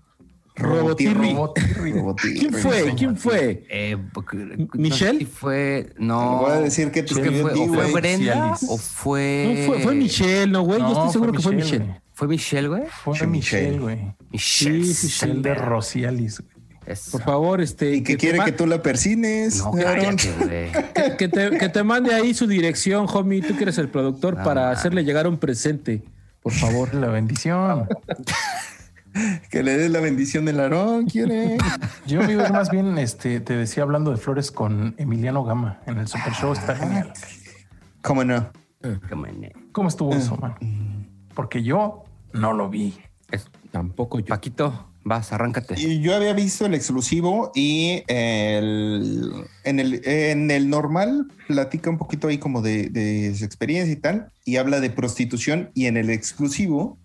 [0.57, 1.33] Robotirri.
[1.33, 1.93] Robotirri.
[1.93, 2.39] Robotirri.
[2.39, 2.95] ¿Quién fue?
[2.97, 3.65] ¿Quién fue?
[3.71, 5.19] Eh, no ¿Michelle?
[5.21, 5.93] si fue.
[5.97, 6.39] Te No.
[6.43, 7.93] voy a decir que fue, o fue.
[7.93, 9.55] Brenda o fue.
[9.67, 10.81] No, fue, fue Michelle, ¿no, güey?
[10.81, 12.01] Yo No, estoy seguro que fue Michelle.
[12.13, 12.83] ¿Fue Michelle, güey?
[13.03, 13.79] Fue Michelle, Michelle.
[13.79, 14.15] güey.
[14.31, 14.85] Michelle.
[14.85, 15.55] Sí, Michelle de.
[15.55, 16.51] Rocialis, güey.
[16.87, 17.13] Eso.
[17.13, 17.95] Por favor, este.
[17.95, 19.59] Y que quiere que tú la persines.
[19.59, 23.41] No, cállate, que, que te, que te mande ahí su dirección, homie.
[23.43, 24.73] Tú que eres el productor No, para man.
[24.73, 26.03] hacerle llegar un presente.
[26.43, 26.93] Por favor.
[26.95, 27.87] La bendición.
[29.51, 31.57] Que le des la bendición del Aarón, quiere.
[32.07, 35.45] Yo me iba a ir más bien, este, te decía hablando de flores con Emiliano
[35.45, 36.53] Gama en el Super Show.
[36.53, 37.13] Está genial.
[38.03, 38.51] ¿Cómo no?
[39.73, 40.55] ¿Cómo estuvo eso, man?
[41.35, 42.99] Porque yo No lo vi.
[43.31, 44.27] Es- Tampoco yo.
[44.27, 45.75] Paquito, vas, arráncate.
[45.79, 49.33] Y yo había visto el exclusivo y el,
[49.65, 53.97] en, el, en el normal platica un poquito ahí como de, de su experiencia y
[53.97, 56.99] tal, y habla de prostitución, y en el exclusivo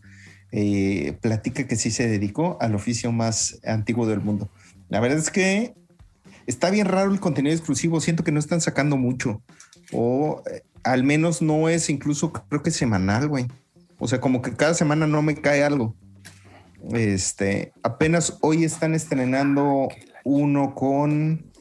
[0.51, 4.49] eh, platica que sí se dedicó al oficio más antiguo del mundo.
[4.89, 5.73] La verdad es que
[6.47, 9.41] está bien raro el contenido exclusivo, siento que no están sacando mucho,
[9.91, 13.47] o eh, al menos no es incluso, creo que semanal, güey.
[13.97, 15.95] O sea, como que cada semana no me cae algo.
[16.91, 19.87] Este, apenas hoy están estrenando
[20.23, 21.51] uno con.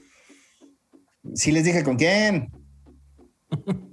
[1.34, 2.50] Sí les dije con quién.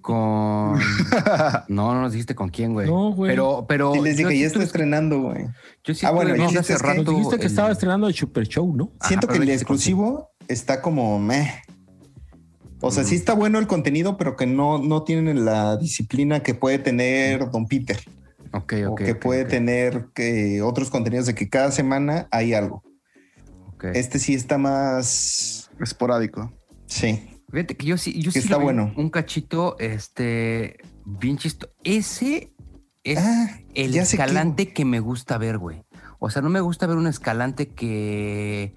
[0.02, 0.80] Con.
[1.68, 2.88] No, no nos dijiste con quién, güey.
[2.88, 3.32] No, güey.
[3.32, 3.94] Pero, pero.
[3.94, 5.46] Sí les dije, ya está estrenando, güey.
[5.84, 7.04] Yo sí Ah, bueno, chiste hace que- rato.
[7.04, 8.92] Nos dijiste que el- estaba estrenando el Super Show, ¿no?
[9.08, 11.52] Siento Ajá, que el exclusivo está como meh.
[12.84, 16.56] O sea, sí está bueno el contenido, pero que no, no tienen la disciplina que
[16.56, 18.00] puede tener Don Peter.
[18.54, 18.98] Ok, o ok.
[19.04, 22.84] que ok, puede tener que otros contenidos de que cada semana hay algo.
[23.94, 25.70] Este sí está más.
[25.80, 26.52] Esporádico.
[26.88, 27.41] Sí.
[27.52, 28.94] Fíjate que yo sí, yo Que sí está bueno.
[28.96, 31.70] Un cachito, este, bien chisto.
[31.84, 32.54] Ese
[33.04, 35.84] es Ah, el escalante que me gusta ver, güey.
[36.20, 38.74] O sea, no me gusta ver un escalante que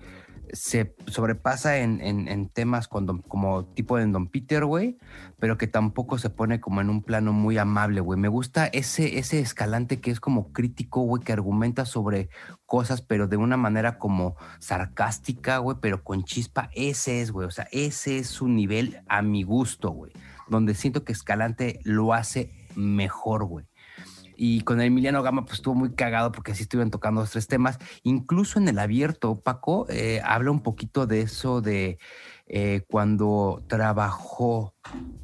[0.52, 4.98] se sobrepasa en, en- en temas con Don- como tipo de Don Peter, güey,
[5.38, 8.18] pero que tampoco se pone como en un plano muy amable, güey.
[8.20, 12.28] Me gusta ese, ese escalante que es como crítico, güey, que argumenta sobre
[12.74, 16.70] cosas, pero de una manera como sarcástica, güey, pero con chispa.
[16.74, 17.46] Ese es, güey.
[17.46, 20.10] O sea, ese es su nivel a mi gusto, güey.
[20.48, 23.66] Donde siento que Escalante lo hace mejor, güey.
[24.36, 27.78] Y con Emiliano Gama, pues estuvo muy cagado porque así estuvieron tocando los tres temas.
[28.02, 31.98] Incluso en el abierto, Paco eh, habla un poquito de eso de
[32.48, 34.74] eh, cuando trabajó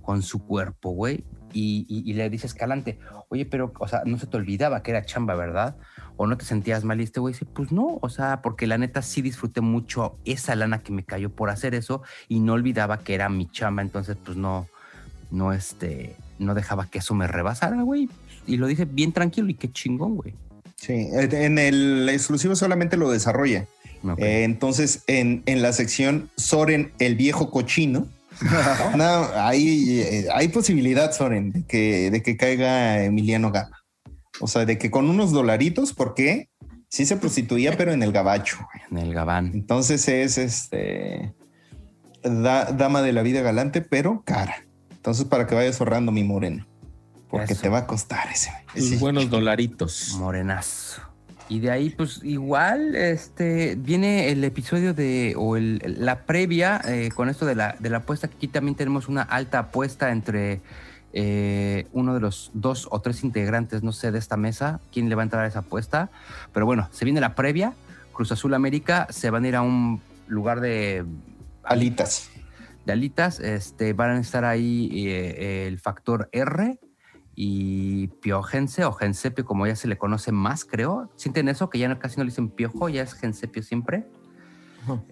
[0.02, 1.24] con su cuerpo, güey.
[1.52, 5.04] Y- y le dice Escalante, oye, pero, o sea, no se te olvidaba que era
[5.04, 5.76] chamba, ¿verdad?
[6.22, 7.00] O no te sentías mal.
[7.00, 10.54] Y este güey dice, pues no, o sea, porque la neta sí disfruté mucho esa
[10.54, 13.80] lana que me cayó por hacer eso y no olvidaba que era mi chamba.
[13.80, 14.66] Entonces, pues no,
[15.30, 18.10] no, este, no dejaba que eso me rebasara, güey.
[18.46, 20.34] Y lo dice bien tranquilo y qué chingón, güey.
[20.76, 23.64] Sí, en el exclusivo solamente lo desarrolla.
[24.18, 28.06] Eh, entonces, en, en la sección Soren, el viejo cochino,
[28.94, 33.79] no, hay, eh, hay posibilidad, Soren, de que, de que caiga Emiliano Gama.
[34.40, 36.48] O sea, de que con unos dolaritos, porque
[36.88, 38.56] sí se prostituía, pero en el gabacho.
[38.58, 38.82] güey.
[39.02, 39.50] en el Gabán.
[39.54, 41.34] Entonces es este
[42.22, 44.64] da- dama de la vida galante, pero cara.
[44.90, 46.66] Entonces, para que vayas ahorrando mi moreno,
[47.30, 47.62] porque Eso.
[47.62, 48.50] te va a costar ese.
[48.74, 50.14] Ese- buenos dolaritos.
[50.18, 51.02] Morenazo.
[51.48, 57.08] Y de ahí, pues igual, este, viene el episodio de, o el, la previa eh,
[57.14, 60.60] con esto de la, de la apuesta, que aquí también tenemos una alta apuesta entre
[61.12, 65.14] eh, uno de los dos o tres integrantes, no sé, de esta mesa, quién le
[65.14, 66.10] va a entrar a esa apuesta.
[66.52, 67.74] Pero bueno, se viene la previa,
[68.12, 71.04] Cruz Azul América, se van a ir a un lugar de
[71.64, 72.30] alitas.
[72.86, 76.78] de alitas, este, van a estar ahí eh, el factor R
[77.34, 81.10] y Piojense o Gensepio, como ya se le conoce más, creo.
[81.16, 81.70] ¿Sienten eso?
[81.70, 84.06] Que ya casi no le dicen Piojo, ya es Gensepio siempre.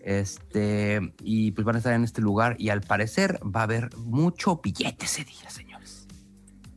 [0.03, 3.95] Este, y pues van a estar en este lugar y al parecer va a haber
[3.97, 5.68] mucho billete ese día, señores.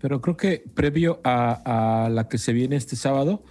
[0.02, 3.43] Pero creo que previo a, a la que se viene este sábado,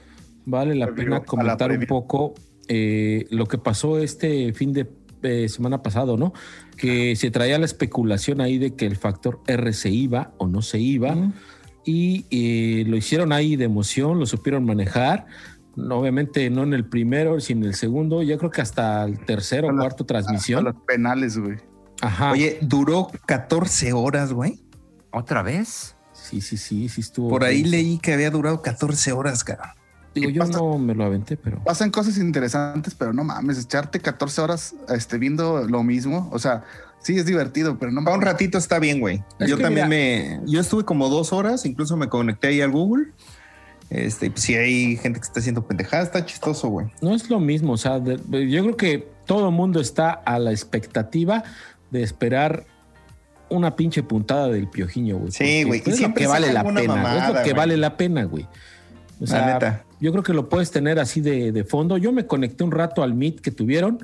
[0.45, 2.35] vale la Previo a pena la comentar un poco
[2.69, 4.91] eh, lo que pasó este fin de
[5.23, 6.33] eh, semana pasado, ¿no?
[6.77, 10.63] Que se traía la especulación ahí de que el factor R se iba o no
[10.63, 11.17] se iba.
[11.85, 15.27] Y eh, lo hicieron ahí de emoción, lo supieron manejar.
[15.77, 18.23] No, Obviamente no en el primero, sino en el segundo.
[18.23, 20.65] Yo creo que hasta el tercero o cuarto A transmisión.
[20.65, 21.59] los penales, güey.
[22.01, 22.33] Ajá.
[22.33, 24.61] Oye, duró 14 horas, güey.
[25.11, 25.97] ¿Otra vez?
[26.31, 27.29] Sí, sí, sí, sí estuvo.
[27.29, 29.75] Por ahí leí que había durado 14 horas, cara.
[30.15, 30.59] Digo, ¿Qué yo pasa?
[30.59, 31.63] no me lo aventé, pero.
[31.65, 36.29] Pasan cosas interesantes, pero no mames, echarte 14 horas este, viendo lo mismo.
[36.33, 36.63] O sea,
[37.01, 38.33] sí es divertido, pero no Para un mames.
[38.33, 39.23] ratito está bien, güey.
[39.39, 40.41] Es Yo también me.
[40.47, 43.07] Yo estuve como dos horas, incluso me conecté ahí al Google.
[43.89, 46.87] Este, y pues si hay gente que está haciendo pendejadas, está chistoso, güey.
[47.03, 50.39] No es lo mismo, o sea, de- yo creo que todo el mundo está a
[50.39, 51.43] la expectativa
[51.91, 52.67] de esperar
[53.51, 55.33] una pinche puntada del piojiño, güey.
[55.33, 57.77] Sí, güey, y Es lo siempre que vale la pena, es mamada, lo que vale
[57.77, 58.45] la pena, güey.
[58.45, 58.49] O
[59.21, 59.85] La sea, neta.
[60.01, 61.99] yo creo que lo puedes tener así de, de fondo.
[61.99, 63.99] Yo me conecté un rato al Meet que tuvieron.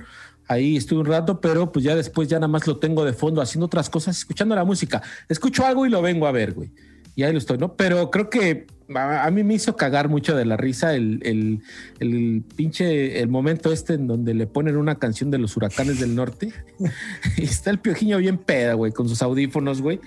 [0.49, 3.41] Ahí estuve un rato, pero pues ya después ya nada más lo tengo de fondo
[3.41, 5.03] haciendo otras cosas, escuchando la música.
[5.29, 6.71] Escucho algo y lo vengo a ver, güey.
[7.17, 7.75] Y ahí lo estoy, ¿no?
[7.75, 11.63] Pero creo que a, a mí me hizo cagar mucho de la risa el, el,
[11.99, 16.15] el pinche, el momento este en donde le ponen una canción de los huracanes del
[16.15, 16.53] norte
[17.37, 19.99] y está el piojiño bien peda, güey, con sus audífonos, güey.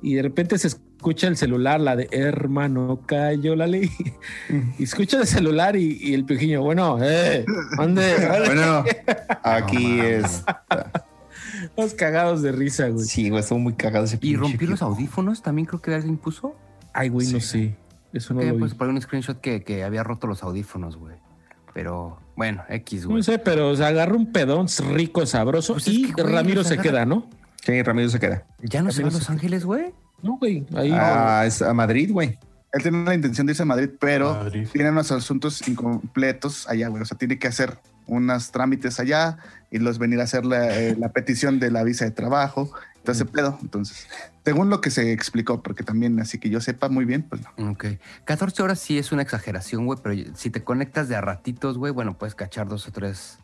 [0.00, 3.90] Y de repente se escucha el celular, la de hermano, cayó la ley.
[4.78, 7.44] Y escucha el celular y, y el piojiño, bueno, eh,
[7.78, 8.14] ande.
[8.46, 8.84] Bueno,
[9.42, 10.44] aquí es.
[11.76, 13.04] Todos cagados de risa, güey.
[13.06, 16.54] Sí, güey, estuvo muy cagado ese Y rompió los audífonos, también creo que alguien puso.
[16.92, 17.76] Ay, güey, no sé.
[18.12, 18.58] Eso no Eh, lo vi.
[18.60, 21.14] pues por un screenshot que, que había roto los audífonos, güey.
[21.74, 23.22] Pero bueno, X, No güey.
[23.22, 26.78] sé, pero se agarra un pedón rico, sabroso Pues es y que, güey, Ramiro se
[26.78, 27.28] queda, ¿no?
[27.62, 28.44] Sí, Ramiro se queda.
[28.62, 29.92] ¿Ya no se va a Los se- Ángeles, güey?
[30.22, 30.66] No, güey.
[30.74, 30.90] Ahí.
[30.92, 32.38] Ah, es a Madrid, güey.
[32.72, 34.66] Él tiene la intención de irse a Madrid, pero Madrid.
[34.72, 37.02] tiene unos asuntos incompletos allá, güey.
[37.02, 39.38] O sea, tiene que hacer unos trámites allá
[39.70, 42.70] y los venir a hacer la, eh, la petición de la visa de trabajo.
[42.96, 43.58] Entonces, pedo.
[43.62, 44.06] Entonces,
[44.44, 47.70] según lo que se explicó, porque también, así que yo sepa muy bien, pues no.
[47.70, 47.86] Ok.
[48.24, 51.92] 14 horas sí es una exageración, güey, pero si te conectas de a ratitos, güey,
[51.92, 53.38] bueno, puedes cachar dos o tres,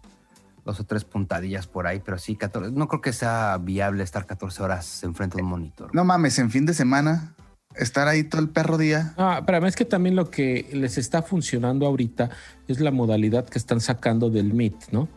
[0.64, 4.26] dos o tres puntadillas por ahí, pero sí, 14, no creo que sea viable estar
[4.26, 5.94] 14 horas enfrente de un monitor.
[5.94, 7.34] No mames, en fin de semana,
[7.76, 9.14] estar ahí todo el perro día.
[9.16, 12.30] Ah, pero es que también lo que les está funcionando ahorita
[12.68, 15.08] es la modalidad que están sacando del Meet, ¿no?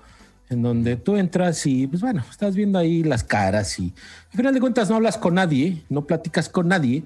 [0.50, 3.94] En donde tú entras y, pues bueno, estás viendo ahí las caras y
[4.32, 7.04] al final de cuentas no hablas con nadie, no platicas con nadie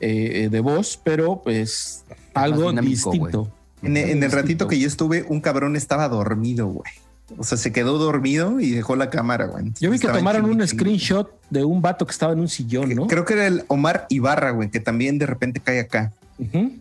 [0.00, 3.52] eh, eh, de voz, pero pues algo dinámico, distinto.
[3.82, 6.90] En, en el ratito que yo estuve, un cabrón estaba dormido, güey.
[7.36, 9.72] O sea, se quedó dormido y dejó la cámara, güey.
[9.80, 13.06] Yo vi que tomaron un screenshot de un vato que estaba en un sillón, ¿no?
[13.06, 16.12] Creo que era el Omar Ibarra, güey, que también de repente cae acá.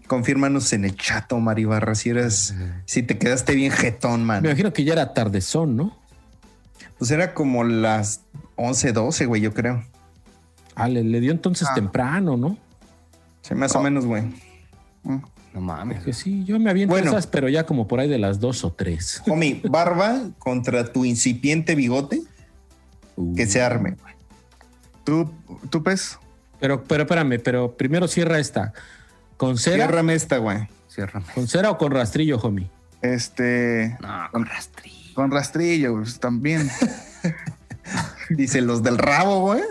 [0.07, 2.53] Confírmanos en el chat, Omar Ibarra, si eres,
[2.85, 4.41] si te quedaste bien jetón, man.
[4.43, 5.97] Me imagino que ya era tardezón, ¿no?
[6.97, 8.21] Pues era como las
[8.55, 9.83] 11, 12, güey, yo creo.
[10.75, 11.73] Ah, le, le dio entonces Ah.
[11.75, 12.57] temprano, ¿no?
[13.41, 14.23] Sí, más o menos, güey.
[15.03, 15.17] Mm.
[15.57, 16.03] No mames.
[16.03, 17.09] Que sí, yo me aviento Bueno.
[17.09, 19.23] esas, pero ya como por ahí de las dos o tres.
[19.27, 22.21] Homie, barba contra tu incipiente bigote,
[23.35, 24.13] que se arme, güey.
[25.03, 25.31] ¿Tú,
[25.71, 26.19] tú pez?
[26.59, 28.71] Pero, pero espérame, pero primero cierra esta.
[29.37, 29.85] ¿Con cera?
[29.87, 30.67] Ciérrame esta, güey.
[30.93, 31.25] Ciérrame.
[31.33, 32.69] ¿Con cera o con rastrillo, homie?
[33.01, 35.15] Este, No, con rastrillo.
[35.15, 36.69] con rastrillo, pues, también.
[38.29, 39.63] Dice los del rabo, güey.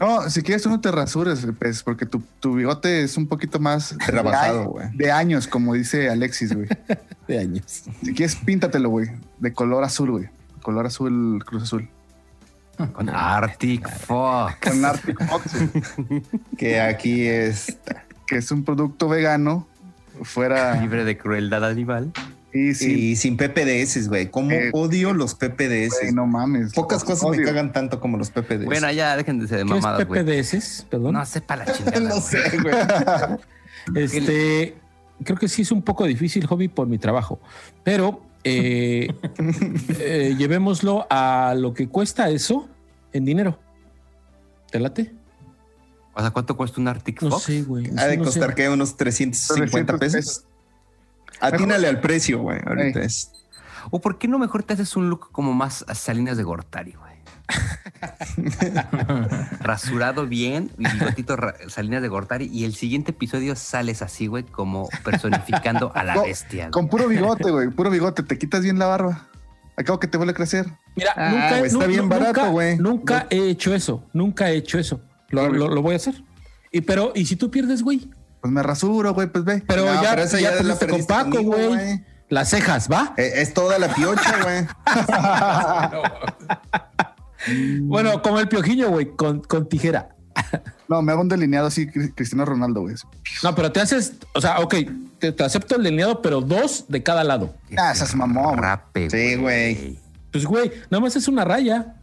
[0.00, 3.58] No, si quieres, tú no te rasures, pez, porque tu, tu bigote es un poquito
[3.60, 4.96] más Trabajado, de, güey.
[4.96, 6.68] de años, como dice Alexis, güey.
[7.28, 7.84] De años.
[8.02, 9.08] Si quieres, píntatelo, güey,
[9.38, 10.28] de color azul, güey.
[10.60, 11.88] Color azul, cruz azul.
[12.94, 14.56] Con Arctic Fox.
[14.60, 15.52] Con Arctic Fox,
[16.08, 16.22] güey,
[16.58, 17.78] Que aquí es.
[18.26, 19.68] que es un producto vegano,
[20.22, 22.12] fuera Libre de crueldad animal.
[22.54, 24.30] Y sí, Y sin PPDS, güey.
[24.30, 26.00] ¿Cómo Eh, odio los PPDS?
[26.02, 26.72] güey, no mames.
[26.74, 28.64] Pocas cosas me cagan tanto como los PPDS.
[28.66, 30.22] Bueno, ya déjense de ¿Qué es mamadas, güey.
[30.24, 30.86] PPDS?
[30.90, 31.14] Perdón.
[31.14, 32.00] No sepa la chingada.
[32.00, 32.74] no sé, güey.
[33.96, 34.76] Este,
[35.24, 37.40] creo que sí es un poco difícil, hobby, por mi trabajo.
[37.82, 39.08] Pero eh,
[39.98, 42.68] eh, llevémoslo a lo que cuesta eso
[43.12, 43.58] en dinero.
[44.70, 45.12] ¿Te late?
[46.14, 47.44] O sea, ¿cuánto cuesta un Arctic No Fox?
[47.44, 47.86] sé, güey.
[47.96, 48.38] Ha de No sé.
[48.38, 50.44] costar que unos 350 pesos.
[51.42, 52.60] Atínale al precio, güey.
[52.64, 53.32] Ahorita es.
[53.90, 56.92] ¿O por qué no mejor te haces un look como más a Salinas de Gortari,
[56.92, 57.12] güey?
[59.60, 61.36] Rasurado bien, y bigotito
[61.68, 66.24] Salinas de Gortari, y el siguiente episodio sales así, güey, como personificando a la No,
[66.24, 66.64] bestia.
[66.64, 66.70] güey.
[66.70, 69.28] Con puro bigote, güey, puro bigote, te quitas bien la barba.
[69.76, 70.66] Acabo que te vuelve a crecer.
[70.96, 72.76] Mira, Ah, nunca, güey, está bien barato, nunca- güey.
[72.78, 74.04] Nunca he hecho eso.
[74.12, 75.00] Nunca he hecho eso.
[75.30, 76.22] Lo, lo- lo voy a hacer.
[76.70, 78.08] Y pero, ¿y si tú pierdes, güey?
[78.42, 79.62] Pues me rasuro, güey, pues ve.
[79.66, 82.04] Pero No, ya, pero esa ya, ya la con Paco, güey.
[82.28, 83.14] Las cejas, ¿va?
[83.16, 84.66] Eh, Es toda la piocha, güey.
[87.82, 90.08] Bueno, como el piojiño, güey, con, con tijera.
[90.88, 92.94] No, me hago un delineado así, Cri- Cristiano Ronaldo, güey.
[93.42, 94.74] No, pero te haces, o sea, ok,
[95.18, 97.54] te, te acepto el delineado, pero dos de cada lado.
[97.78, 98.60] Ah, esas mamón, güey.
[98.60, 99.98] Rape, Sí, güey.
[100.30, 101.94] Pues, güey, nada más es una raya.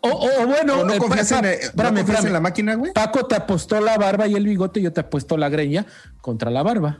[0.00, 2.26] O, o- o bueno, ¿O no confías en, pa- eh, espérame, no confías espérame.
[2.28, 2.92] en la máquina, güey?
[2.92, 5.86] Paco te apostó la barba y el bigote, yo te apuesto la greña
[6.20, 6.98] contra la barba.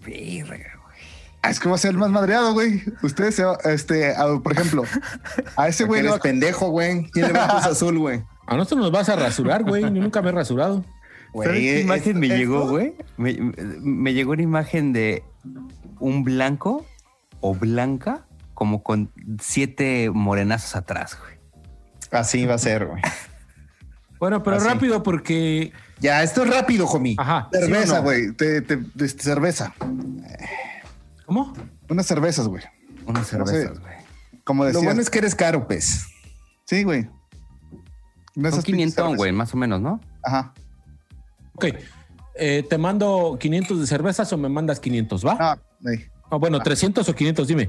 [0.00, 0.76] Verga.
[1.42, 2.82] Ah, es que va a ser el más madreado, güey.
[3.02, 4.84] Ustedes, se va- este, a- por ejemplo,
[5.56, 7.10] a ese güey eres va- pendejo, güey.
[7.12, 8.22] ¿Quién le va a azul, güey?
[8.46, 9.82] A nosotros nos vas a rasurar, güey.
[9.82, 10.84] Yo nunca me he rasurado.
[11.32, 12.94] ¿Sabes qué imagen me esto- llegó, güey?
[13.16, 13.38] Me,
[13.80, 15.22] me llegó una imagen de
[16.00, 16.84] un blanco
[17.40, 19.10] o blanca como con
[19.40, 21.39] siete morenazos atrás, güey.
[22.10, 23.02] Así va a ser, güey.
[24.18, 24.66] Bueno, pero Así.
[24.66, 25.72] rápido porque.
[26.00, 27.14] Ya, esto es rápido, homie.
[27.18, 27.48] Ajá.
[27.52, 28.02] ¿sí cerveza, no?
[28.02, 28.32] güey.
[28.32, 29.74] Te, te- este, cerveza.
[31.26, 31.52] ¿Cómo?
[31.88, 32.62] Unas cervezas, güey.
[33.06, 33.94] Unas No cervezas, güey.
[34.44, 34.84] Como Lo decías.
[34.84, 36.06] bueno es que eres caro, pues.
[36.66, 37.04] Sí, güey.
[38.34, 40.00] No Son esas 500, pinches güey, más o menos, ¿no?
[40.22, 40.52] Ajá.
[41.54, 41.66] Ok.
[42.36, 45.26] Eh, ¿Te mando 500 de cervezas o me mandas 500?
[45.26, 45.36] ¿Va?
[45.38, 46.06] Ah, ahí.
[46.30, 47.68] Ah, bueno, 300 o 500, dime.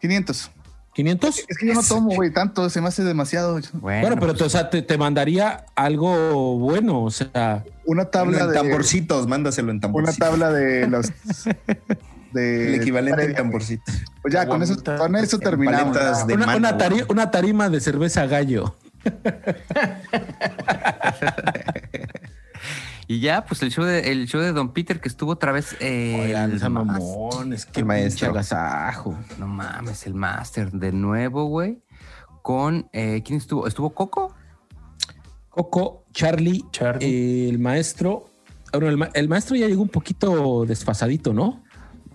[0.00, 0.50] 500.
[0.94, 1.44] ¿500?
[1.48, 3.54] Es que yo no tomo, güey, tanto, se me hace demasiado.
[3.72, 8.06] Bueno, Bueno, pero pues, te, o sea, te, te mandaría algo bueno, o sea, Una
[8.06, 8.54] tabla en de.
[8.54, 10.18] tamborcitos, mándaselo en Una tamborcitos.
[10.18, 11.12] tabla de los.
[12.32, 13.34] De, El equivalente güey.
[13.34, 13.94] tamborcitos.
[14.22, 15.96] Pues ya, con eso, con eso terminamos.
[16.26, 16.90] de una, mano, una güey.
[17.00, 18.74] tari- una tarima de cerveza gallo.
[23.06, 25.76] Y ya, pues el show de, el show de Don Peter que estuvo otra vez.
[25.80, 26.70] eh, Oigan, el mas-
[27.02, 28.30] mamones, qué El maestro.
[28.30, 29.16] agasajo.
[29.38, 31.82] No mames, el Master de nuevo, güey.
[32.42, 32.88] Con.
[32.92, 33.66] eh, ¿Quién estuvo?
[33.66, 34.34] ¿Estuvo Coco?
[35.50, 37.06] Coco, Charlie, Charlie.
[37.06, 38.26] eh, el maestro.
[38.72, 41.62] Bueno, el, ma- el maestro ya llegó un poquito desfasadito, ¿no?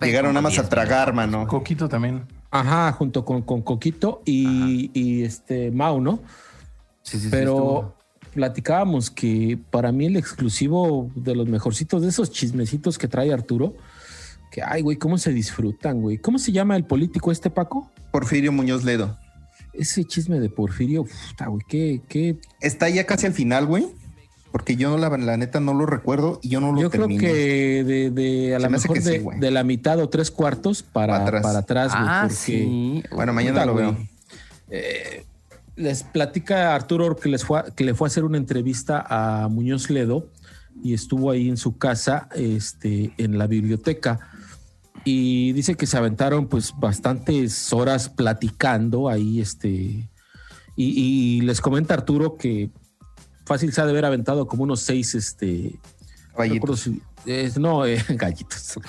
[0.02, 1.46] Llegaron nada más a 10, tragar, mano.
[1.46, 2.26] Coquito también.
[2.50, 6.20] Ajá, junto con, con Coquito y, y este Mau, ¿no?
[7.02, 7.96] Sí, sí, sí, Pero.
[8.34, 13.74] Platicábamos que para mí el exclusivo de los mejorcitos de esos chismecitos que trae Arturo,
[14.50, 16.18] que ay, güey, cómo se disfrutan, güey.
[16.18, 17.90] ¿Cómo se llama el político este, Paco?
[18.10, 19.16] Porfirio Muñoz Ledo.
[19.72, 22.36] Ese chisme de Porfirio, puta, güey, qué, qué.
[22.60, 23.86] Está ya casi al final, güey.
[24.50, 27.84] Porque yo la, la neta no lo recuerdo y yo no lo Yo creo que
[27.84, 31.40] de, de a lo mejor sí, de, de la mitad o tres cuartos para, Para
[31.40, 31.92] para atrás.
[31.92, 32.04] atrás, güey.
[32.08, 33.02] Ah, porque- sí.
[33.14, 33.96] Bueno, mañana Puta, lo veo.
[34.70, 35.24] Eh,
[35.80, 39.90] les platica Arturo que, les fue, que le fue a hacer una entrevista a Muñoz
[39.90, 40.28] Ledo
[40.82, 44.20] y estuvo ahí en su casa, este, en la biblioteca.
[45.04, 50.08] Y dice que se aventaron pues bastantes horas platicando ahí, este, y,
[50.76, 52.70] y les comenta Arturo que
[53.46, 55.78] fácil se ha de haber aventado como unos seis, este,
[56.36, 56.44] no
[57.26, 58.78] es- no, eh, gallitos.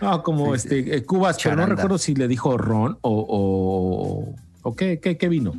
[0.00, 4.34] No, como Sí, este eh, cubas, pero no recuerdo si le dijo ron o, o,
[4.62, 5.52] o qué, vino.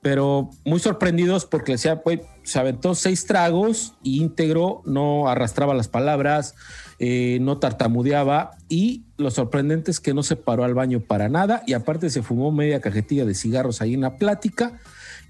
[0.00, 2.02] Pero muy sorprendidos porque decía,
[2.44, 6.54] se aventó seis tragos íntegro, no arrastraba las palabras,
[7.00, 11.62] eh, no tartamudeaba y lo sorprendente es que no se paró al baño para nada
[11.66, 14.80] y aparte se fumó media cajetilla de cigarros ahí en la plática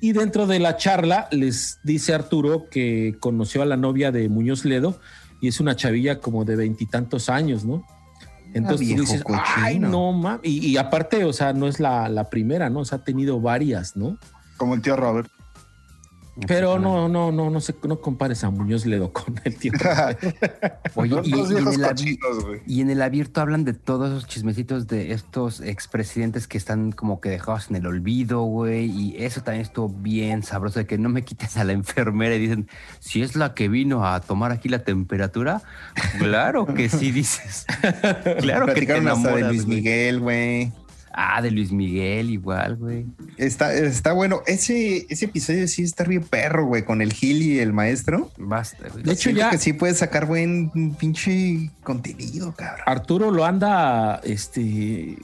[0.01, 4.65] y dentro de la charla les dice Arturo que conoció a la novia de Muñoz
[4.65, 5.01] Ledo
[5.41, 7.85] y es una chavilla como de veintitantos años, ¿no?
[8.55, 9.43] Entonces tú dices, cochino.
[9.57, 10.41] ay, no, mames.
[10.43, 12.81] Y, y aparte, o sea, no es la, la primera, ¿no?
[12.81, 14.19] O sea, ha tenido varias, ¿no?
[14.57, 15.31] Como el tío Robert.
[16.47, 19.73] Pero no, no, no, no sé, no compares a Muñoz Ledo con el tío.
[20.95, 24.87] Oye, y, y en el cochinos, y en el abierto hablan de todos esos chismecitos
[24.87, 28.87] de estos expresidentes que están como que dejados en el olvido, güey.
[28.87, 32.39] Y eso también estuvo bien sabroso de que no me quites a la enfermera y
[32.39, 32.69] dicen,
[33.01, 35.63] si es la que vino a tomar aquí la temperatura,
[36.19, 37.67] claro que sí dices.
[38.41, 39.67] claro que te hasta de enamoras, Luis.
[39.67, 40.73] Miguel, güey.
[41.13, 43.07] Ah, de Luis Miguel igual, güey.
[43.37, 44.43] Está, está bueno.
[44.47, 48.31] Ese, ese episodio sí está bien perro, güey, con el Gil y el maestro.
[48.39, 49.03] Basta, güey.
[49.05, 52.83] De hecho, Siento ya que sí puede sacar buen pinche contenido, cabrón.
[52.87, 55.17] Arturo lo anda, este,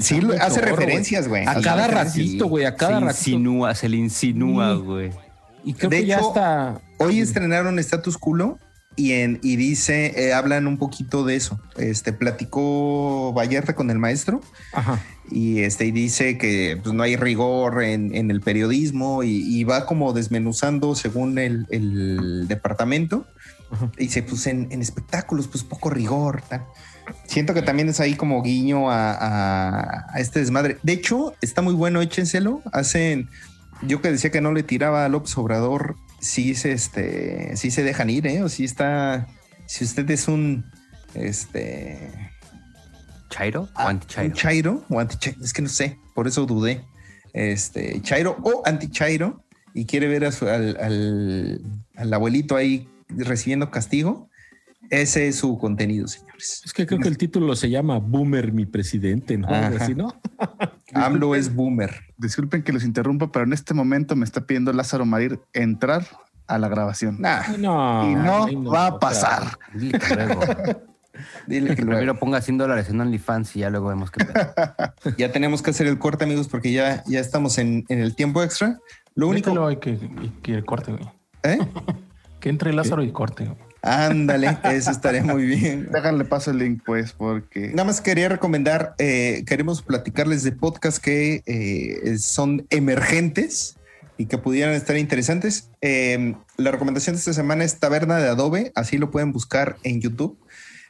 [0.00, 1.46] Sí, lo- hace referencias, güey.
[1.46, 3.30] A cada ratito, güey, a cada se ratito.
[3.30, 5.10] insinúa, se le insinúa, güey.
[5.64, 6.80] Y creo De que ya hecho, está.
[6.98, 8.58] Hoy estrenaron Status Culo
[8.98, 11.58] y, en, y dice, eh, hablan un poquito de eso.
[11.76, 14.40] Este platicó Vallarta con el maestro
[14.72, 15.00] Ajá.
[15.30, 19.64] y este y dice que pues, no hay rigor en, en el periodismo y, y
[19.64, 23.24] va como desmenuzando según el, el departamento.
[23.70, 23.90] Ajá.
[23.98, 26.42] Y dice, pues en, en espectáculos, pues poco rigor.
[26.48, 26.64] tal.
[27.26, 30.78] Siento que también es ahí como guiño a, a- a este desmadre.
[30.82, 32.62] De hecho, está muy bueno, échenselo.
[32.72, 33.28] Hacen,
[33.82, 37.82] yo que decía que no le tiraba a López Obrador, sí se, este, sí se
[37.82, 38.42] dejan ir, ¿eh?
[38.42, 39.26] O sí está,
[39.66, 40.64] si usted es un,
[41.14, 42.10] este,
[43.30, 44.28] ¿Chairo o Ah, anti-chairo?
[44.30, 46.84] un chairo o anti-chairo, es que no sé, por eso dudé.
[47.34, 49.44] Este, chairo o anti-chairo
[49.74, 51.60] y quiere ver a su- al, al-
[51.96, 54.27] al abuelito ahí recibiendo castigo,
[54.90, 56.62] ese es su contenido, señores.
[56.64, 59.48] Es que creo que el título se llama Boomer, mi presidente, ¿no?
[59.48, 60.20] Así, ¿no?
[60.94, 61.94] AMLO es boomer.
[62.16, 66.06] Disculpen que los interrumpa, pero en este momento me está pidiendo Lázaro Marir entrar
[66.46, 67.20] a la grabación.
[67.20, 69.58] Nah, No, y no, ay, va a o sea, pasar.
[69.74, 70.40] Dile que luego.
[71.46, 71.98] dile que luego.
[71.98, 74.52] primero ponga 100 dólares en OnlyFans y ya luego vemos qué pedo.
[75.18, 78.42] Ya tenemos que hacer el corte, amigos, porque ya, ya estamos en, en el tiempo
[78.42, 78.78] extra.
[79.14, 79.52] Lo único.
[79.80, 81.08] Que, y que corte, güey.
[81.42, 81.58] ¿Eh?
[82.40, 83.67] Que entre Lázaro y corte, güey.
[83.82, 85.88] Ándale, eso estaría muy bien.
[85.92, 90.98] Déjale paso el link, pues, porque Nada más quería recomendar, eh, queremos platicarles de podcasts
[91.00, 93.76] que eh, son emergentes
[94.16, 95.70] y que pudieran estar interesantes.
[95.80, 100.00] Eh, la recomendación de esta semana es Taberna de Adobe, así lo pueden buscar en
[100.00, 100.36] YouTube.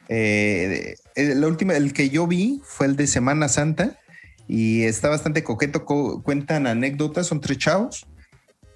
[0.09, 3.99] Eh, el, la última, el que yo vi fue el de Semana Santa
[4.47, 5.85] y está bastante coqueto.
[5.85, 8.07] co- cuentan anécdotas, son tres chavos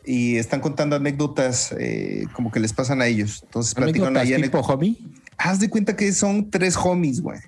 [0.05, 3.41] y están contando anécdotas eh, como que les pasan a ellos.
[3.43, 4.97] Entonces platican ¿Anécdotas ahí tipo homie?
[5.37, 7.39] Haz de cuenta que son tres homies, güey.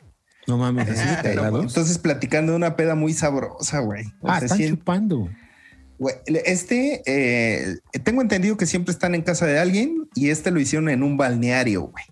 [0.48, 0.88] No mames,
[1.24, 1.66] cagados.
[1.66, 4.06] Entonces platicando de una peda muy sabrosa, güey.
[4.22, 5.30] O Ah, sea, están chupando.
[5.98, 10.60] güey, este, eh, tengo entendido que siempre están en casa de alguien y este lo
[10.60, 12.06] hicieron en un balneario, güey.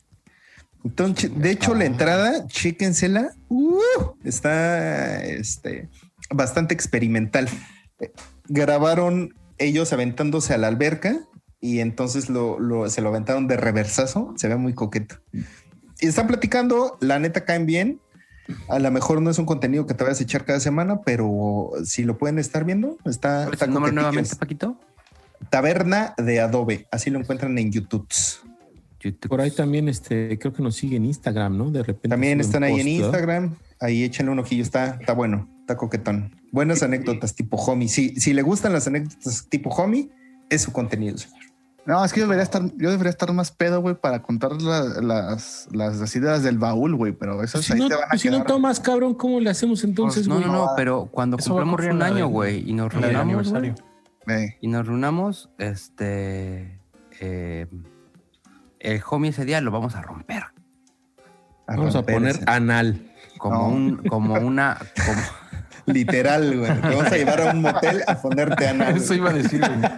[0.83, 3.79] Entonces, de hecho, la entrada, chéquensela, uh,
[4.25, 5.89] está este,
[6.29, 7.47] bastante experimental.
[7.99, 8.11] Eh,
[8.49, 9.33] Grabaron
[9.63, 11.19] ellos aventándose a la alberca
[11.59, 14.33] y entonces lo, lo- se lo aventaron de reversazo.
[14.37, 15.15] Se ve muy coqueto.
[15.99, 17.99] Y están platicando, la neta caen bien.
[18.67, 21.69] A lo mejor no es un contenido que te vayas a echar cada semana, pero
[21.85, 24.01] si lo pueden estar viendo, está, ¿Cuál es está el nombre coquetillo.
[24.11, 24.77] nuevamente, Paquito?
[25.49, 26.87] Taberna de Adobe.
[26.91, 28.07] Así lo encuentran en YouTube.
[28.99, 29.29] YouTube.
[29.29, 31.71] Por ahí también, este, creo que nos sigue en Instagram, ¿no?
[31.71, 32.09] De repente.
[32.09, 32.87] También están ahí en.
[32.87, 33.55] Instagram.
[33.79, 34.63] Ahí échenle un ojillo.
[34.63, 35.49] Está, está bueno.
[35.63, 36.35] Está coquetón.
[36.51, 37.87] Buenas anécdotas tipo homie.
[37.87, 40.09] Si, si le gustan las anécdotas tipo homie,
[40.49, 41.39] es su contenido, señor.
[41.85, 44.83] No, es que yo debería estar, yo debería estar más pedo, güey, para contar la-
[45.01, 48.03] las, las, las ideas del baúl, güey, pero esas Pues si ahí no, te van
[48.05, 48.47] a pues si no quedar.
[48.47, 50.47] tomas, cabrón, ¿cómo le hacemos entonces, no, güey?
[50.47, 53.73] no, no, pero cuando Eso a en un año, de- güey, y nos reunamos, güey.
[54.27, 56.79] Eh, y nos reunamos, este,
[57.21, 57.67] eh,
[58.79, 60.43] el homie ese día lo vamos a romper.
[61.67, 63.09] Vamos a poner ese- anal.
[63.37, 63.67] Como No.
[63.67, 65.21] un, como una, como,
[65.85, 66.71] Literal, güey.
[66.81, 68.97] Te vamos a llevar a un motel a ponerte a nadar.
[68.97, 69.91] Eso iba a decir, güey.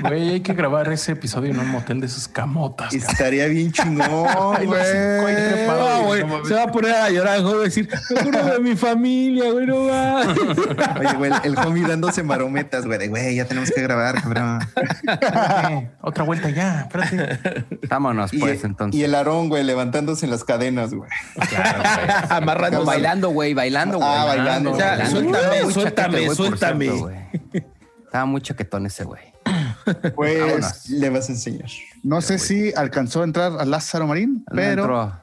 [0.00, 2.88] Güey, hay que grabar ese episodio en un motel de esos camotas.
[2.90, 3.10] cabrón.
[3.10, 4.06] Estaría bien chingón,
[4.66, 5.66] güey.
[5.66, 8.60] No, güey, se va a poner a llorar, güey, va a decir, me acuerdo de
[8.60, 10.20] mi familia, güey, no va.
[10.98, 12.98] Oye, güey, el homie dándose marometas, güey.
[12.98, 14.60] de, Güey, ya tenemos que grabar, cabrón.
[14.76, 17.64] Espérate, Otra vuelta ya, espérate.
[17.88, 18.98] vámonos Y, pues entonces.
[18.98, 21.10] y el Aarón, güey, levantándose en las cadenas, güey.
[21.48, 22.16] Claro, güey.
[22.30, 22.84] Amarrando.
[22.84, 24.08] Bailando, güey, bailando, güey.
[24.10, 24.72] Ah, bailando.
[24.72, 25.09] O sea.
[25.10, 26.84] Suéltame, Muy suéltame, suéltame.
[26.86, 27.18] cierto, güey.
[28.04, 29.22] Estaba muy chaquetón ese güey.
[30.14, 30.88] Pues Vámonos.
[30.90, 31.68] le vas a enseñar.
[32.02, 35.22] no sé si alcanzó a entrar a Lázaro Marín, No pero entró,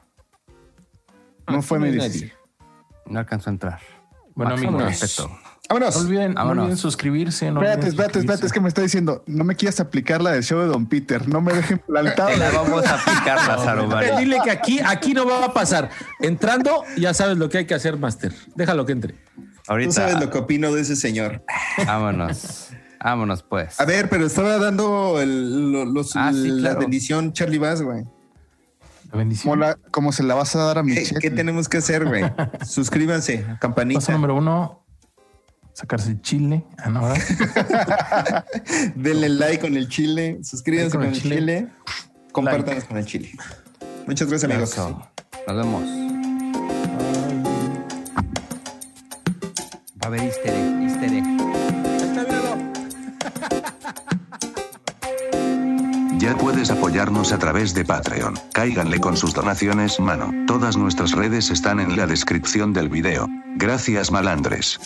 [1.48, 2.30] no fue No mi decisión.
[3.06, 3.80] no alcanzó a entrar.
[4.34, 5.00] Bueno, Máximo amigos.
[5.00, 5.30] respeto.
[5.70, 5.96] Vámonos.
[5.96, 6.62] No olviden, no Vámonos.
[6.64, 7.50] olviden suscribirse.
[7.50, 10.32] No Espérate, olviden espérate, espérate, es que me está diciendo, no me quieras aplicar la
[10.32, 12.36] del show de Don Peter, no me dejen plantado.
[12.36, 14.16] La vamos a aplicar, Lázaro Marín.
[14.16, 15.90] Dile que aquí, aquí no va a pasar.
[16.20, 18.32] Entrando, ya sabes lo que hay que hacer, Master.
[18.54, 19.14] Déjalo que entre.
[19.68, 21.44] Tú Ahorita, sabes lo que opino de ese señor.
[21.86, 22.70] vámonos.
[23.04, 23.78] Vámonos, pues.
[23.78, 26.80] A ver, pero estaba dando el- lo- los- Ah, sí, la claro.
[26.80, 28.02] bendición Charlie Bass, güey.
[28.02, 29.60] La ¿Cómo, bendición.
[29.60, 31.20] la- cómo se la vas a dar a ¿Qué, Michelle?
[31.20, 32.24] qué tenemos que hacer, güey?
[32.66, 34.12] Suscríbanse, Paso campanita.
[34.12, 34.84] número uno,
[35.74, 36.64] sacarse el chile.
[36.78, 38.44] Ah, no, ¿verdad?
[38.96, 40.38] Denle like con el chile.
[40.42, 41.68] Suscríbanse Like con, el chile.
[42.32, 43.30] Compártanos con el chile.
[44.06, 44.72] Muchas gracias, amigos.
[44.72, 45.08] Eso.
[45.46, 46.07] Nos vemos.
[50.18, 51.24] Va a haber easter egg, easter egg.
[56.18, 58.34] Ya puedes apoyarnos a través de Patreon.
[58.52, 60.32] Cáiganle con sus donaciones, mano.
[60.48, 63.28] Todas nuestras redes están en la descripción del video.
[63.56, 64.80] Gracias, malandres.